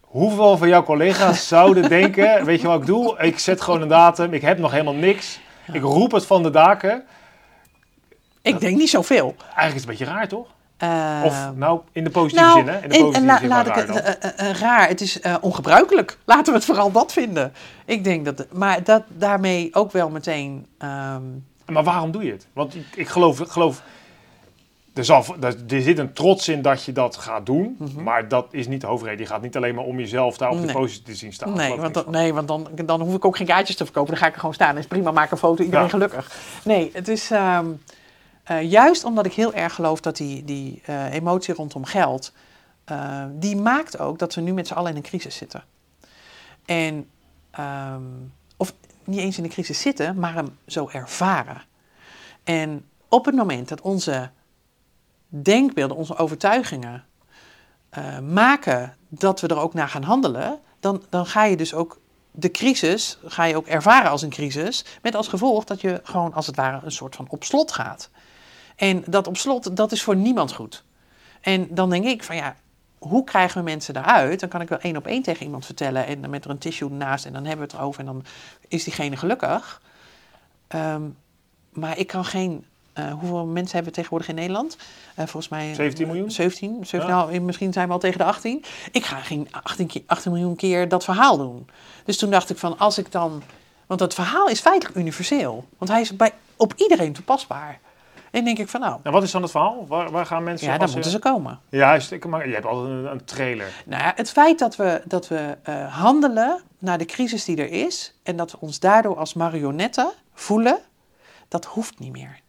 Hoeveel 0.00 0.56
van 0.56 0.68
jouw 0.68 0.82
collega's 0.82 1.48
zouden 1.54 1.88
denken, 1.88 2.44
weet 2.44 2.60
je 2.60 2.66
wat 2.66 2.80
ik 2.80 2.86
doe? 2.86 3.18
Ik 3.18 3.38
zet 3.38 3.60
gewoon 3.60 3.82
een 3.82 3.88
datum, 3.88 4.32
ik 4.32 4.42
heb 4.42 4.58
nog 4.58 4.70
helemaal 4.70 4.94
niks. 4.94 5.40
Ik 5.72 5.82
roep 5.82 6.12
het 6.12 6.26
van 6.26 6.42
de 6.42 6.50
daken. 6.50 7.04
Ik 8.42 8.60
denk 8.60 8.76
niet 8.76 8.90
zoveel. 8.90 9.34
Eigenlijk 9.44 9.74
is 9.74 9.80
het 9.80 9.82
een 9.82 9.88
beetje 9.88 10.04
raar, 10.04 10.28
toch? 10.28 10.46
Eh, 10.76 11.20
Of 11.24 11.50
nou, 11.54 11.80
in 11.92 12.04
de 12.04 12.10
positieve 12.10 12.44
nou, 12.44 12.58
zin, 12.58 12.68
hè? 12.68 12.82
In 12.82 12.88
de 12.88 12.98
positieve 12.98 13.26
la- 13.26 13.38
zin 13.38 13.48
laat 13.48 13.66
ik 13.66 13.74
raar 13.74 13.86
het 13.86 14.18
eh, 14.18 14.50
eh, 14.50 14.56
raar. 14.56 14.88
Het 14.88 15.00
is 15.00 15.20
ongebruikelijk. 15.40 16.18
Laten 16.24 16.44
we 16.52 16.58
het 16.58 16.64
vooral 16.64 16.92
dat 16.92 17.12
vinden. 17.12 17.52
Ik 17.84 18.04
denk 18.04 18.24
dat, 18.24 18.46
maar 18.52 18.84
dat 18.84 19.02
daarmee 19.08 19.68
ook 19.74 19.92
wel 19.92 20.10
meteen. 20.10 20.66
ehm, 20.78 21.22
Maar 21.66 21.84
waarom 21.84 22.10
doe 22.10 22.24
je 22.24 22.32
het? 22.32 22.46
Want 22.52 22.74
ik, 22.74 22.84
ik 22.94 23.08
geloof, 23.08 23.38
geloof 23.48 23.82
er, 24.94 25.04
zal, 25.04 25.24
er, 25.40 25.54
er 25.68 25.82
zit 25.82 25.98
een 25.98 26.12
trots 26.12 26.48
in 26.48 26.62
dat 26.62 26.84
je 26.84 26.92
dat 26.92 27.16
gaat 27.16 27.46
doen. 27.46 27.76
Maar 27.98 28.28
dat 28.28 28.46
is 28.50 28.66
niet 28.66 28.80
de 28.80 28.86
hoofdreden. 28.86 29.18
Je 29.20 29.26
gaat 29.26 29.42
niet 29.42 29.56
alleen 29.56 29.74
maar 29.74 29.84
om 29.84 29.98
jezelf 29.98 30.36
daar 30.36 30.48
op 30.50 30.54
de 30.56 30.62
Mhm. 30.62 30.72
Nee. 30.72 30.80
positie 30.82 31.02
te 31.04 31.14
zien 31.14 31.32
staan. 31.32 31.52
nee, 31.52 31.76
want, 31.76 31.94
dan, 31.94 32.04
nee, 32.10 32.34
want 32.34 32.48
dan, 32.48 32.68
dan 32.84 33.00
hoef 33.00 33.14
ik 33.14 33.24
ook 33.24 33.36
geen 33.36 33.46
kaartjes 33.46 33.76
te 33.76 33.84
verkopen. 33.84 34.10
Dan 34.10 34.18
ga 34.18 34.26
ik 34.26 34.32
er 34.34 34.38
gewoon 34.40 34.54
staan. 34.54 34.78
is 34.78 34.86
prima, 34.86 35.10
maak 35.10 35.30
een 35.30 35.36
foto, 35.36 35.62
iedereen 35.62 35.84
Ja. 35.84 35.90
gelukkig. 35.90 36.30
Nee, 36.64 36.90
het 36.92 37.08
is 37.08 37.30
ehm, 37.30 37.66
eh, 38.42 38.70
juist 38.70 39.04
omdat 39.04 39.26
ik 39.26 39.32
heel 39.32 39.54
erg 39.54 39.74
geloof 39.74 40.00
dat 40.00 40.16
die, 40.16 40.44
die 40.44 40.82
eh, 40.84 41.12
emotie 41.12 41.54
rondom 41.54 41.84
geld. 41.84 42.32
eh, 42.84 43.24
die 43.32 43.56
maakt 43.56 43.98
ook 43.98 44.18
dat 44.18 44.34
we 44.34 44.40
nu 44.40 44.52
met 44.52 44.66
z'n 44.66 44.74
allen 44.74 44.90
in 44.90 44.96
een 44.96 45.02
crisis 45.02 45.36
zitten. 45.36 45.64
En, 46.64 47.08
ehm, 47.50 48.02
of 48.56 48.74
niet 49.04 49.18
eens 49.18 49.38
in 49.38 49.44
een 49.44 49.50
crisis 49.50 49.80
zitten, 49.80 50.18
maar 50.18 50.34
hem 50.34 50.58
zo 50.66 50.88
ervaren. 50.92 51.62
En 52.44 52.84
op 53.08 53.24
het 53.24 53.34
moment 53.34 53.68
dat 53.68 53.80
onze 53.80 54.30
denkbeelden, 55.28 55.96
onze 55.96 56.16
overtuigingen 56.16 57.04
maken 58.22 58.96
dat 59.08 59.40
we 59.40 59.46
er 59.46 59.58
ook 59.58 59.74
naar 59.74 59.88
gaan 59.88 60.02
handelen, 60.02 60.60
dan, 60.80 61.02
dan 61.08 61.26
ga 61.26 61.44
je 61.44 61.56
dus 61.56 61.74
ook 61.74 61.98
de 62.32 62.50
crisis 62.50 63.18
ga 63.24 63.44
je 63.44 63.56
ook 63.56 63.66
ervaren 63.66 64.10
als 64.10 64.22
een 64.22 64.30
crisis, 64.30 64.84
met 65.02 65.14
als 65.14 65.28
gevolg 65.28 65.64
dat 65.64 65.80
je 65.80 66.00
gewoon 66.02 66.34
als 66.34 66.46
het 66.46 66.56
ware 66.56 66.80
een 66.84 66.92
soort 66.92 67.16
van 67.16 67.26
op 67.28 67.44
slot 67.44 67.72
gaat. 67.72 68.10
En 68.82 69.02
dat 69.06 69.26
op 69.26 69.36
slot, 69.36 69.76
dat 69.76 69.92
is 69.92 70.02
voor 70.02 70.16
niemand 70.16 70.52
goed. 70.52 70.84
En 71.40 71.66
dan 71.70 71.90
denk 71.90 72.04
ik 72.04 72.22
van 72.24 72.36
ja, 72.36 72.56
hoe 72.98 73.24
krijgen 73.24 73.58
we 73.58 73.64
mensen 73.64 73.94
daaruit? 73.94 74.40
Dan 74.40 74.48
kan 74.48 74.60
ik 74.60 74.68
wel 74.68 74.78
één 74.78 74.96
op 74.96 75.06
één 75.06 75.22
tegen 75.22 75.44
iemand 75.44 75.66
vertellen 75.66 76.06
en 76.06 76.20
dan 76.20 76.30
met 76.30 76.44
er 76.44 76.50
een 76.50 76.58
tissue 76.58 76.90
naast 76.90 77.24
en 77.26 77.32
dan 77.32 77.44
hebben 77.44 77.66
we 77.66 77.72
het 77.72 77.80
erover 77.80 78.00
en 78.00 78.06
dan 78.06 78.24
is 78.68 78.84
diegene 78.84 79.16
gelukkig. 79.16 79.82
Ehm, 80.68 81.02
maar 81.72 81.98
ik 81.98 82.06
kan 82.06 82.24
geen. 82.24 82.64
eh, 82.92 83.12
hoeveel 83.12 83.44
mensen 83.46 83.74
hebben 83.74 83.88
we 83.90 83.96
tegenwoordig 83.96 84.28
in 84.28 84.34
Nederland? 84.34 84.76
Eh, 85.14 85.16
volgens 85.26 85.48
mij. 85.48 85.74
17 85.74 86.06
miljoen? 86.06 86.30
17. 86.30 86.70
17 86.86 87.00
Ja. 87.00 87.06
nou, 87.06 87.40
misschien 87.40 87.72
zijn 87.72 87.86
we 87.86 87.92
al 87.92 87.98
tegen 87.98 88.18
de 88.18 88.24
18. 88.24 88.64
Ik 88.92 89.04
ga 89.04 89.16
geen 89.16 89.48
18, 89.62 89.86
keer- 89.86 90.02
18 90.06 90.32
miljoen 90.32 90.56
keer 90.56 90.88
dat 90.88 91.04
verhaal 91.04 91.36
doen. 91.36 91.68
Dus 92.04 92.18
toen 92.18 92.30
dacht 92.30 92.50
ik 92.50 92.58
van 92.58 92.78
als 92.78 92.98
ik 92.98 93.12
dan. 93.12 93.42
Want 93.86 94.00
dat 94.00 94.14
verhaal 94.14 94.48
is 94.48 94.60
feitelijk 94.60 94.96
universeel. 94.98 95.64
Want 95.78 95.90
hij 95.90 96.00
is 96.00 96.16
bij, 96.16 96.32
op 96.56 96.72
iedereen 96.76 97.12
toepasbaar. 97.12 97.80
En 98.32 98.44
denk 98.44 98.58
ik 98.58 98.68
van 98.68 98.80
nou. 98.80 99.00
En 99.02 99.12
wat 99.12 99.22
is 99.22 99.30
dan 99.30 99.42
het 99.42 99.50
verhaal? 99.50 99.86
Waar, 99.86 100.10
waar 100.10 100.26
gaan 100.26 100.42
mensen... 100.42 100.66
Ja, 100.72 100.78
dan 100.78 100.90
moeten 100.92 101.10
ze 101.10 101.18
komen. 101.18 101.60
Ja, 101.68 101.94
is- 101.94 102.12
ik- 102.12 102.26
maar 102.26 102.48
je 102.48 102.54
hebt 102.54 102.66
altijd 102.66 102.88
een, 102.88 103.10
een 103.10 103.24
trailer. 103.24 103.68
Nou 103.86 104.02
ja, 104.02 104.12
het 104.16 104.30
feit 104.30 104.58
dat 104.58 104.76
we, 104.76 105.02
dat 105.04 105.28
we 105.28 105.56
eh, 105.62 105.98
handelen 105.98 106.62
naar 106.78 106.98
de 106.98 107.04
crisis 107.04 107.44
die 107.44 107.56
er 107.56 107.70
is 107.86 108.14
en 108.22 108.36
dat 108.36 108.50
we 108.50 108.56
ons 108.60 108.78
daardoor 108.80 109.16
als 109.16 109.34
marionetten 109.34 110.10
voelen, 110.34 110.78
dat 111.48 111.64
hoeft 111.64 111.98
niet 111.98 112.12
meer. 112.12 112.40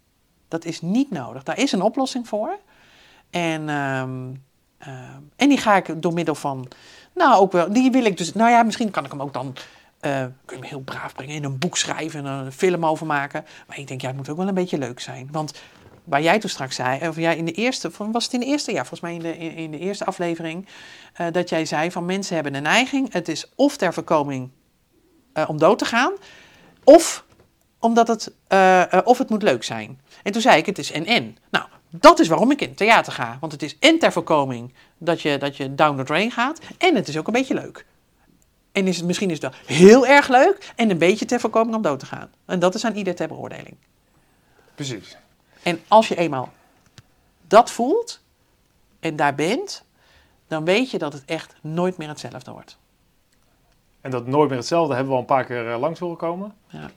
Dat 0.48 0.66
is 0.66 0.82
niet 0.82 1.12
nodig. 1.12 1.44
Daar 1.44 1.58
is 1.60 1.72
een 1.72 1.82
oplossing 1.82 2.28
voor. 2.28 2.58
En, 3.30 3.70
ehm, 3.70 4.20
ehm, 4.78 5.22
en 5.36 5.50
die 5.50 5.58
ga 5.58 5.76
ik 5.76 6.02
door 6.02 6.14
middel 6.14 6.36
van, 6.36 6.68
nou 7.16 7.36
ook 7.42 7.52
wel, 7.52 7.74
die 7.74 7.92
wil 7.92 8.06
ik 8.06 8.18
dus, 8.18 8.34
nou 8.34 8.50
ja, 8.52 8.64
misschien 8.64 8.92
kan 8.92 9.06
ik 9.06 9.12
hem 9.12 9.22
ook 9.22 9.34
dan, 9.34 9.56
eh, 10.04 10.26
kun 10.46 10.58
je 10.58 10.62
hem 10.62 10.64
heel 10.64 10.80
braaf 10.80 11.14
brengen, 11.14 11.36
in 11.36 11.44
een 11.44 11.58
boek 11.58 11.78
schrijven 11.78 12.26
en 12.26 12.32
een 12.32 12.52
film 12.52 12.86
over 12.86 13.06
maken. 13.06 13.46
Maar 13.68 13.80
ik 13.80 13.88
denk, 13.88 14.02
het 14.02 14.16
moet 14.16 14.30
ook 14.30 14.38
wel 14.38 14.48
een 14.48 14.54
beetje 14.54 14.78
leuk 14.78 15.00
zijn. 15.00 15.30
Want 15.32 15.62
waar 16.04 16.22
jij 16.22 16.40
toen 16.40 16.50
straks 16.50 16.76
zei, 16.76 17.08
of 17.08 17.16
jij 17.16 17.38
in 17.38 17.46
de 17.46 17.52
eerste, 17.52 17.92
was 17.98 18.24
het 18.24 18.34
in 18.34 18.40
de 18.40 18.46
eerste, 18.46 18.72
ja, 18.72 18.78
volgens 18.78 19.00
mij 19.00 19.14
in 19.14 19.20
de, 19.20 19.38
in, 19.38 19.72
de 19.72 19.80
eerste 19.80 20.06
aflevering, 20.06 20.68
eh, 21.14 21.28
dat 21.32 21.50
jij 21.50 21.66
zei 21.66 21.92
van 21.92 22.06
mensen 22.06 22.36
hebben 22.36 22.54
een 22.54 22.64
neiging, 22.64 23.14
het 23.14 23.28
is 23.28 23.52
of 23.56 23.78
ter 23.78 23.94
voorkoming 23.94 24.50
eh, 25.34 25.50
om 25.50 25.58
dood 25.58 25.80
te 25.80 25.86
gaan, 25.86 26.14
of 26.84 27.26
omdat 27.80 28.08
het, 28.08 28.34
of 29.06 29.18
het 29.18 29.30
moet 29.30 29.44
leuk 29.44 29.64
zijn. 29.64 30.02
En 30.24 30.32
toen 30.32 30.42
zei 30.42 30.58
ik, 30.58 30.66
het 30.66 30.78
is 30.78 30.92
en-en. 30.92 31.38
Nou, 31.52 31.66
dat 31.90 32.20
is 32.20 32.28
waarom 32.28 32.52
ik 32.52 32.62
in 32.62 32.68
het 32.68 32.78
theater 32.78 33.14
ga. 33.14 33.38
Want 33.40 33.52
het 33.52 33.64
is 33.64 33.78
en 33.80 34.00
ter 34.00 34.12
voorkoming 34.12 34.74
dat 34.98 35.22
je, 35.22 35.38
dat 35.38 35.58
je 35.58 35.76
down 35.76 35.98
the 35.98 36.04
drain 36.04 36.32
gaat. 36.32 36.60
En 36.78 36.96
het 36.96 37.08
is 37.08 37.18
ook 37.18 37.28
een 37.28 37.34
beetje 37.34 37.54
leuk. 37.54 37.86
En 38.74 38.88
is 38.88 38.98
het, 38.98 39.06
misschien 39.06 39.30
is 39.30 39.40
wel 39.40 39.52
heel 39.66 40.08
erg 40.08 40.28
leuk 40.28 40.74
en 40.76 40.90
een 40.90 40.98
beetje 40.98 41.26
ter 41.26 41.40
voorkoming 41.40 41.76
om 41.76 41.82
dood 41.82 42.00
te 42.00 42.06
gaan. 42.06 42.32
En 42.46 42.60
dat 42.60 42.76
is 42.76 42.86
aan 42.86 42.96
ieder 42.96 43.16
ter 43.16 43.28
beoordeling. 43.28 43.76
Precies. 44.76 45.18
En 45.64 45.82
als 45.88 46.08
je 46.08 46.16
eenmaal 46.16 46.54
dat 47.48 47.72
voelt 47.72 48.22
en 49.00 49.16
daar 49.16 49.36
bent, 49.36 49.84
dan 50.48 50.66
weet 50.66 50.92
je 50.92 50.98
dat 50.98 51.14
het 51.14 51.24
echt 51.26 51.56
nooit 51.62 51.98
meer 51.98 52.08
hetzelfde 52.08 52.52
wordt. 52.52 52.78
En 54.02 54.12
dat 54.12 54.28
nooit 54.28 54.50
meer 54.50 54.58
hetzelfde 54.58 54.94
hebben 54.94 55.12
we 55.12 55.16
al 55.16 55.22
een 55.22 55.36
paar 55.36 55.46
keer 55.46 55.72
eh, 55.72 55.80
langs 55.80 56.00
horen 56.00 56.18
komen. 56.18 56.54
Ja. 56.68 56.90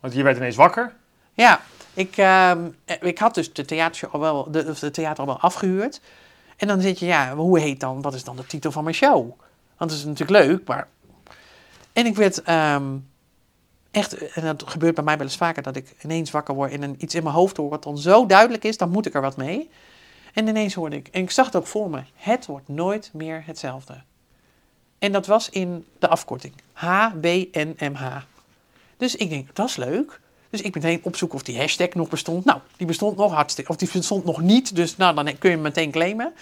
Want 0.00 0.14
je 0.14 0.22
werd 0.22 0.36
ineens 0.36 0.56
wakker. 0.56 0.94
Ja, 1.34 1.60
ik, 1.94 2.16
ehm, 2.16 2.68
ik 3.00 3.18
had 3.18 3.34
dus 3.34 3.52
de 3.52 3.64
theater 3.64 4.08
al 4.08 4.20
wel, 4.20 4.50
de 4.50 4.90
theater 4.90 5.18
al 5.18 5.26
wel 5.26 5.40
afgehuurd. 5.40 6.00
En 6.56 6.66
dan 6.66 6.80
zit 6.80 6.98
je, 6.98 7.06
ja, 7.06 7.34
hoe 7.34 7.58
heet 7.58 7.80
dan, 7.80 8.02
wat 8.02 8.14
is 8.14 8.24
dan 8.24 8.36
de 8.36 8.46
titel 8.46 8.72
van 8.72 8.84
mijn 8.84 8.96
show? 8.96 9.40
Want 9.76 9.90
het 9.90 10.00
is 10.00 10.04
natuurlijk 10.04 10.46
leuk, 10.46 10.66
maar... 10.66 10.88
En 11.92 12.06
ik 12.06 12.16
werd 12.16 12.42
ehm, 12.42 12.96
echt, 13.90 14.12
en 14.32 14.42
dat 14.42 14.62
gebeurt 14.66 14.94
bij 14.94 15.04
mij 15.04 15.16
wel 15.16 15.26
eens 15.26 15.36
vaker, 15.36 15.62
dat 15.62 15.76
ik 15.76 15.94
ineens 16.02 16.30
wakker 16.30 16.54
word 16.54 16.72
en 16.72 16.94
iets 16.98 17.14
in 17.14 17.22
mijn 17.22 17.34
hoofd 17.34 17.56
hoor 17.56 17.68
wat 17.68 17.82
dan 17.82 17.98
zo 17.98 18.26
duidelijk 18.26 18.64
is, 18.64 18.76
dan 18.76 18.90
moet 18.90 19.06
ik 19.06 19.14
er 19.14 19.20
wat 19.20 19.36
mee. 19.36 19.70
En 20.34 20.48
ineens 20.48 20.74
hoorde 20.74 20.96
ik, 20.96 21.08
en 21.08 21.22
ik 21.22 21.30
zag 21.30 21.46
het 21.46 21.56
ook 21.56 21.66
voor 21.66 21.90
me, 21.90 22.02
het 22.14 22.46
wordt 22.46 22.68
nooit 22.68 23.10
meer 23.12 23.42
hetzelfde. 23.46 24.02
En 24.98 25.12
dat 25.12 25.26
was 25.26 25.48
in 25.48 25.84
de 25.98 26.08
afkorting, 26.08 26.54
HBNMH. 26.72 28.16
Dus 28.96 29.16
ik 29.16 29.28
denk, 29.28 29.54
dat 29.54 29.68
is 29.68 29.76
leuk. 29.76 30.20
Dus 30.50 30.60
ik 30.60 30.74
meteen 30.74 31.00
opzoeken 31.02 31.36
of 31.36 31.42
die 31.44 31.58
hashtag 31.58 31.94
nog 31.94 32.08
bestond. 32.08 32.44
Nou, 32.44 32.60
die 32.76 32.86
bestond 32.86 33.16
nog 33.16 33.32
hartstikke, 33.32 33.70
of 33.70 33.76
die 33.76 33.88
bestond 33.92 34.24
nog 34.24 34.40
niet, 34.40 34.76
dus 34.76 34.96
nou, 34.96 35.14
dan 35.14 35.24
kun 35.24 35.50
je 35.50 35.54
hem 35.54 35.60
meteen 35.60 35.90
claimen. 35.90 36.32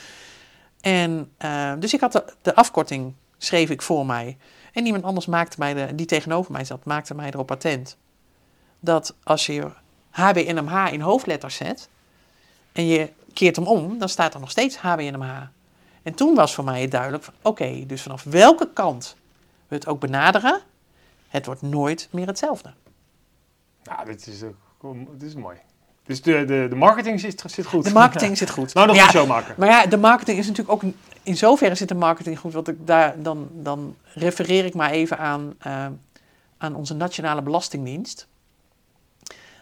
En 0.81 1.33
uh, 1.45 1.73
dus 1.79 1.95
ik 1.95 2.01
had 2.01 2.25
de, 2.43 2.55
afkorting, 2.55 3.15
schreef 3.43 3.71
ik 3.71 3.83
voor 3.83 4.07
mij. 4.07 4.37
En 4.73 4.87
iemand 4.87 5.05
anders 5.05 5.27
maakte 5.27 5.57
mij, 5.59 5.75
de, 5.75 5.95
die 5.95 6.07
tegenover 6.07 6.53
mij 6.53 6.65
zat, 6.65 6.85
maakte 6.85 7.15
mij 7.15 7.27
erop 7.27 7.51
attent. 7.51 7.97
Dat 8.81 9.15
als 9.23 9.47
je 9.47 9.71
HBNMH 10.11 10.93
in 10.93 11.01
hoofdletters 11.01 11.57
zet 11.57 11.89
en 12.73 12.87
je 12.87 13.13
keert 13.33 13.57
hem 13.57 13.67
om, 13.67 13.99
dan 13.99 14.09
staat 14.09 14.35
er 14.35 14.41
nog 14.41 14.51
steeds 14.51 14.77
HBNMH. 14.77 15.43
En 16.03 16.15
toen 16.15 16.35
was 16.35 16.55
voor 16.55 16.65
mij 16.65 16.89
duidelijk 16.89 17.27
oké, 17.43 17.87
dus 17.87 18.03
vanaf 18.03 18.23
welke 18.23 18.73
kant 18.73 19.17
we 19.69 19.75
het 19.75 19.87
ook 19.87 20.01
benaderen, 20.01 20.61
het 21.29 21.47
wordt 21.47 21.63
nooit 21.63 22.09
meer 22.11 22.27
hetzelfde. 22.27 22.73
Nou, 23.85 24.05
dit 24.05 24.27
is, 24.27 24.39
dit 25.11 25.23
is 25.23 25.35
mooi. 25.35 25.59
Dus 26.11 26.23
de, 26.23 26.45
de, 26.45 26.67
de 26.69 26.77
marketing 26.77 27.21
zit, 27.21 27.43
zit 27.47 27.67
goed. 27.67 27.85
De 27.85 27.93
marketing 27.93 28.37
zit 28.37 28.51
goed. 28.51 28.75
Nou, 28.75 28.87
nog 28.87 28.97
ja, 28.97 29.05
een 29.05 29.11
show 29.11 29.29
maken. 29.29 29.55
Maar 29.59 29.69
ja, 29.69 29.87
de 29.87 29.97
marketing 29.97 30.39
is 30.39 30.47
natuurlijk 30.47 30.85
ook... 30.85 30.93
In 31.23 31.37
zoverre 31.37 31.75
zit 31.75 31.89
de 31.89 31.95
marketing 31.95 32.39
goed. 32.39 32.53
Want 32.53 32.69
ik 32.69 32.87
daar, 32.87 33.23
dan, 33.23 33.49
dan 33.53 33.97
refereer 34.15 34.65
ik 34.65 34.75
maar 34.75 34.91
even 34.91 35.19
aan, 35.19 35.55
uh, 35.67 35.87
aan 36.59 36.75
onze 36.75 36.95
Nationale 36.95 37.43
Belastingdienst. 37.43 38.29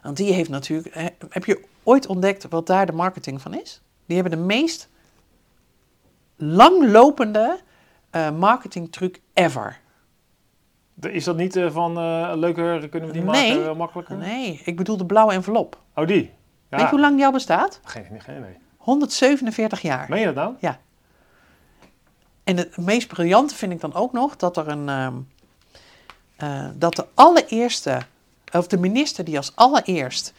Want 0.02 0.16
die 0.16 0.32
heeft 0.32 0.50
natuurlijk... 0.50 1.14
Heb 1.30 1.44
je 1.44 1.64
ooit 1.82 2.06
ontdekt 2.06 2.46
wat 2.48 2.66
daar 2.66 2.86
de 2.86 2.92
marketing 2.92 3.40
van 3.40 3.54
is? 3.54 3.80
Die 4.06 4.20
hebben 4.20 4.38
de 4.38 4.44
meest 4.44 4.88
langlopende 6.36 7.60
uh, 8.12 8.30
marketingtruc 8.30 9.20
ever. 9.32 9.80
Is 11.00 11.24
dat 11.24 11.36
niet 11.36 11.56
uh, 11.56 11.70
van 11.70 11.98
uh, 11.98 12.32
leuker, 12.34 12.88
kunnen 12.88 13.08
we 13.08 13.14
die 13.14 13.24
nee, 13.24 13.58
maken, 13.58 13.76
makkelijker? 13.76 14.16
Nee, 14.16 14.60
ik 14.64 14.76
bedoel 14.76 14.96
de 14.96 15.06
blauwe 15.06 15.32
envelop. 15.32 15.78
Oh, 15.94 16.06
die? 16.06 16.36
Weet 16.68 16.80
je 16.80 16.86
hoe 16.86 17.00
lang 17.00 17.16
die 17.16 17.24
al 17.24 17.32
bestaat? 17.32 17.80
Geen, 17.84 18.04
geen 18.18 18.36
idee. 18.36 18.56
147 18.76 19.80
jaar. 19.80 20.06
Meen 20.08 20.20
je 20.20 20.26
dat 20.26 20.34
nou? 20.34 20.54
Ja. 20.60 20.78
En 22.44 22.56
het 22.56 22.76
meest 22.76 23.08
briljante 23.08 23.54
vind 23.54 23.72
ik 23.72 23.80
dan 23.80 23.94
ook 23.94 24.12
nog 24.12 24.36
dat 24.36 24.56
er 24.56 24.68
een. 24.68 25.26
Uh, 26.38 26.66
dat 26.74 26.96
de 26.96 27.06
allereerste, 27.14 28.02
of 28.52 28.66
de 28.66 28.78
minister 28.78 29.24
die 29.24 29.36
als 29.36 29.52
allereerst 29.54 30.32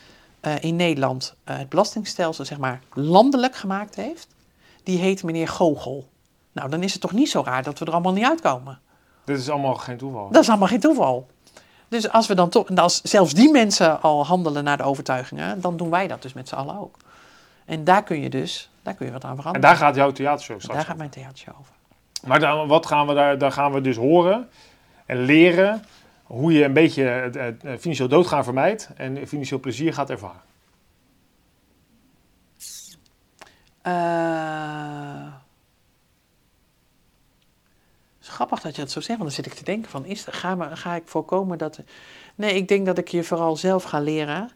in 0.59 0.75
Nederland 0.75 1.35
het 1.43 1.69
belastingstelsel, 1.69 2.45
zeg 2.45 2.57
maar, 2.57 2.81
landelijk 2.93 3.55
gemaakt 3.55 3.95
heeft, 3.95 4.27
die 4.83 4.97
heet 4.97 5.23
meneer 5.23 5.47
Gogel. 5.47 6.09
Nou, 6.51 6.69
dan 6.69 6.83
is 6.83 6.91
het 6.91 7.01
toch 7.01 7.11
niet 7.11 7.29
zo 7.29 7.41
raar 7.45 7.63
dat 7.63 7.79
we 7.79 7.85
er 7.85 7.91
allemaal 7.91 8.13
niet 8.13 8.25
uitkomen. 8.25 8.79
Dit 9.25 9.37
is 9.37 9.49
allemaal 9.49 9.75
geen 9.75 9.97
toeval. 9.97 10.29
Dat 10.31 10.41
is 10.41 10.49
allemaal 10.49 10.67
geen 10.67 10.79
toeval. 10.79 11.27
Dus 11.89 12.09
als 12.09 12.27
we 12.27 12.35
dan 12.35 12.49
toch, 12.49 12.75
als 12.75 13.01
zelfs 13.01 13.33
die 13.33 13.51
mensen 13.51 14.01
al 14.01 14.25
handelen 14.25 14.63
naar 14.63 14.77
de 14.77 14.83
overtuigingen, 14.83 15.61
dan 15.61 15.77
doen 15.77 15.89
wij 15.89 16.07
dat 16.07 16.21
dus 16.21 16.33
met 16.33 16.47
z'n 16.47 16.55
allen 16.55 16.79
ook. 16.79 16.97
En 17.65 17.83
daar 17.83 18.03
kun 18.03 18.21
je 18.21 18.29
dus, 18.29 18.69
daar 18.81 18.93
kun 18.93 19.05
je 19.05 19.11
wat 19.11 19.23
aan 19.23 19.35
veranderen. 19.35 19.69
En 19.69 19.75
daar 19.75 19.87
gaat 19.87 19.95
jouw 19.95 20.11
theatershow 20.11 20.59
straks 20.59 20.77
Daar 20.77 20.87
gaat 20.87 20.97
mijn 20.97 21.09
theatershow 21.09 21.55
over. 21.59 21.73
Maar 22.27 22.39
dan, 22.39 22.67
wat 22.67 22.85
gaan 22.85 23.07
we 23.07 23.13
daar, 23.13 23.37
daar 23.37 23.51
gaan 23.51 23.71
we 23.71 23.81
dus 23.81 23.95
horen 23.95 24.49
en 25.05 25.21
leren 25.21 25.83
hoe 26.23 26.53
je 26.53 26.63
een 26.63 26.73
beetje 26.73 27.03
het, 27.03 27.35
het, 27.35 27.61
het 27.61 27.81
financieel 27.81 28.07
doodgaan 28.07 28.43
vermijdt 28.43 28.89
en 28.95 29.27
financieel 29.27 29.59
plezier 29.59 29.93
gaat 29.93 30.09
ervaren. 30.09 30.41
Uh, 33.83 34.38
grappig 38.39 38.61
dat 38.61 38.75
je 38.75 38.81
dat 38.81 38.91
zo 38.91 38.99
zegt, 39.01 39.19
want 39.19 39.35
dan 39.35 39.43
zit 39.43 39.51
ik 39.51 39.57
te 39.57 39.63
denken 39.63 39.91
van, 39.91 40.05
is, 40.05 40.25
ga, 40.29 40.75
ga 40.75 40.95
ik 40.95 41.03
voorkomen 41.05 41.57
dat... 41.57 41.79
Nee, 42.35 42.55
ik 42.55 42.67
denk 42.67 42.85
dat 42.85 42.97
ik 42.97 43.07
je 43.07 43.23
vooral 43.23 43.55
zelf 43.55 43.83
ga 43.83 43.99
leren 43.99 44.49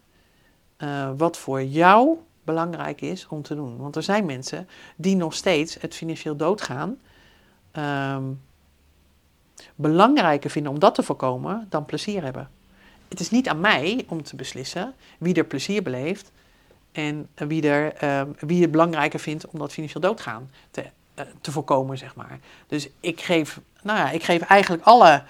uh, 0.77 1.09
wat 1.17 1.37
voor 1.37 1.63
jou 1.63 2.17
belangrijk 2.43 3.01
is 3.01 3.27
om 3.27 3.41
te 3.41 3.55
doen. 3.55 3.77
Want 3.77 3.95
er 3.95 4.03
zijn 4.03 4.25
mensen 4.25 4.67
die 4.95 5.15
nog 5.15 5.33
steeds 5.33 5.77
het 5.79 5.95
financieel 5.95 6.35
doodgaan 6.35 6.97
um, 7.77 8.41
belangrijker 9.75 10.49
vinden 10.49 10.71
om 10.71 10.79
dat 10.79 10.95
te 10.95 11.03
voorkomen 11.03 11.67
dan 11.69 11.85
plezier 11.85 12.23
hebben. 12.23 12.49
Het 13.07 13.19
is 13.19 13.29
niet 13.29 13.49
aan 13.49 13.59
mij 13.59 14.05
om 14.07 14.23
te 14.23 14.35
beslissen 14.35 14.93
wie 15.17 15.33
er 15.33 15.45
plezier 15.45 15.83
beleeft 15.83 16.31
en 16.91 17.29
wie, 17.35 17.69
er, 17.69 18.19
um, 18.19 18.35
wie 18.39 18.61
het 18.61 18.71
belangrijker 18.71 19.19
vindt 19.19 19.47
om 19.47 19.59
dat 19.59 19.71
financieel 19.71 20.01
doodgaan 20.01 20.51
te, 20.71 20.83
te 21.41 21.51
voorkomen, 21.51 21.97
zeg 21.97 22.15
maar. 22.15 22.39
Dus 22.67 22.89
ik 22.99 23.21
geef, 23.21 23.59
nou 23.81 23.97
ja, 23.97 24.09
ik 24.09 24.23
geef 24.23 24.41
eigenlijk 24.41 24.83
alle 24.83 25.23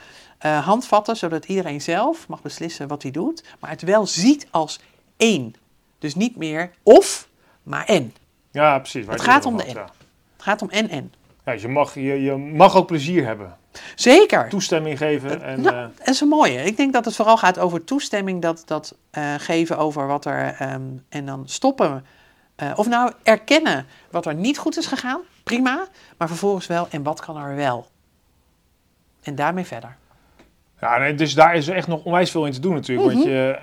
uh, 0.46 0.66
handvatten, 0.66 1.16
zodat 1.16 1.46
iedereen 1.46 1.82
zelf 1.82 2.28
mag 2.28 2.42
beslissen 2.42 2.88
wat 2.88 3.02
hij 3.02 3.12
doet, 3.12 3.44
maar 3.60 3.70
het 3.70 3.82
wel 3.82 4.08
ziet 4.08 4.48
als 4.52 4.80
één. 5.18 5.56
Dus 6.00 6.16
niet 6.16 6.36
meer 6.36 6.72
of, 6.84 7.28
maar 7.63 7.86
en. 7.86 8.13
Ja, 8.52 8.80
precies. 8.80 9.06
Het 9.08 9.22
gaat 9.22 9.46
om 9.46 9.58
de 9.58 9.63
en. 9.63 9.74
Ja. 9.74 9.90
Het 10.34 10.44
gaat 10.44 10.62
om 10.62 10.70
en 10.70 10.90
en. 10.90 11.13
Ja, 11.46 11.52
dus 11.52 11.62
je, 11.62 11.68
mag, 11.68 11.94
je, 11.94 12.22
je 12.22 12.36
mag 12.36 12.75
ook 12.75 12.88
plezier 12.88 13.25
hebben. 13.25 13.58
Zeker. 13.96 14.50
Toestemming 14.50 14.98
geven. 14.98 15.42
En, 15.42 15.62
nou, 15.62 15.75
uh... 15.75 15.88
dat 15.98 16.08
is 16.08 16.22
een 16.22 16.28
mooie. 16.28 16.63
Ik 16.63 16.78
denk 16.78 16.94
dat 16.94 17.06
het 17.06 17.16
vooral 17.16 17.38
gaat 17.38 17.60
over 17.60 17.84
toestemming, 17.84 18.42
dat, 18.42 18.63
dat 18.66 18.96
uh, 19.12 19.34
geven 19.38 19.78
over 19.78 20.08
wat 20.08 20.25
er. 20.25 20.72
Um, 20.74 21.06
en 21.10 21.25
dan 21.25 21.44
stoppen. 21.48 22.06
Uh, 22.58 22.72
of 22.75 22.88
nou 22.88 23.12
erkennen 23.24 23.86
wat 24.12 24.25
er 24.25 24.36
niet 24.36 24.58
goed 24.58 24.78
is 24.78 24.86
gegaan, 24.86 25.22
prima. 25.44 25.88
Maar 26.18 26.28
vervolgens 26.28 26.68
wel, 26.68 26.88
en 26.90 27.04
wat 27.04 27.20
kan 27.20 27.38
er 27.38 27.56
wel? 27.56 27.88
En 29.22 29.36
daarmee 29.36 29.66
verder. 29.66 29.96
Ja, 30.80 30.98
nee, 30.98 31.16
dus 31.16 31.34
daar 31.34 31.56
is 31.56 31.68
er 31.68 31.76
echt 31.76 31.88
nog 31.88 32.04
onwijs 32.04 32.32
veel 32.32 32.46
in 32.46 32.52
te 32.52 32.60
doen 32.60 32.74
natuurlijk. 32.74 33.08
Mm 33.08 33.22
-hmm. 33.22 33.32
Want 33.32 33.60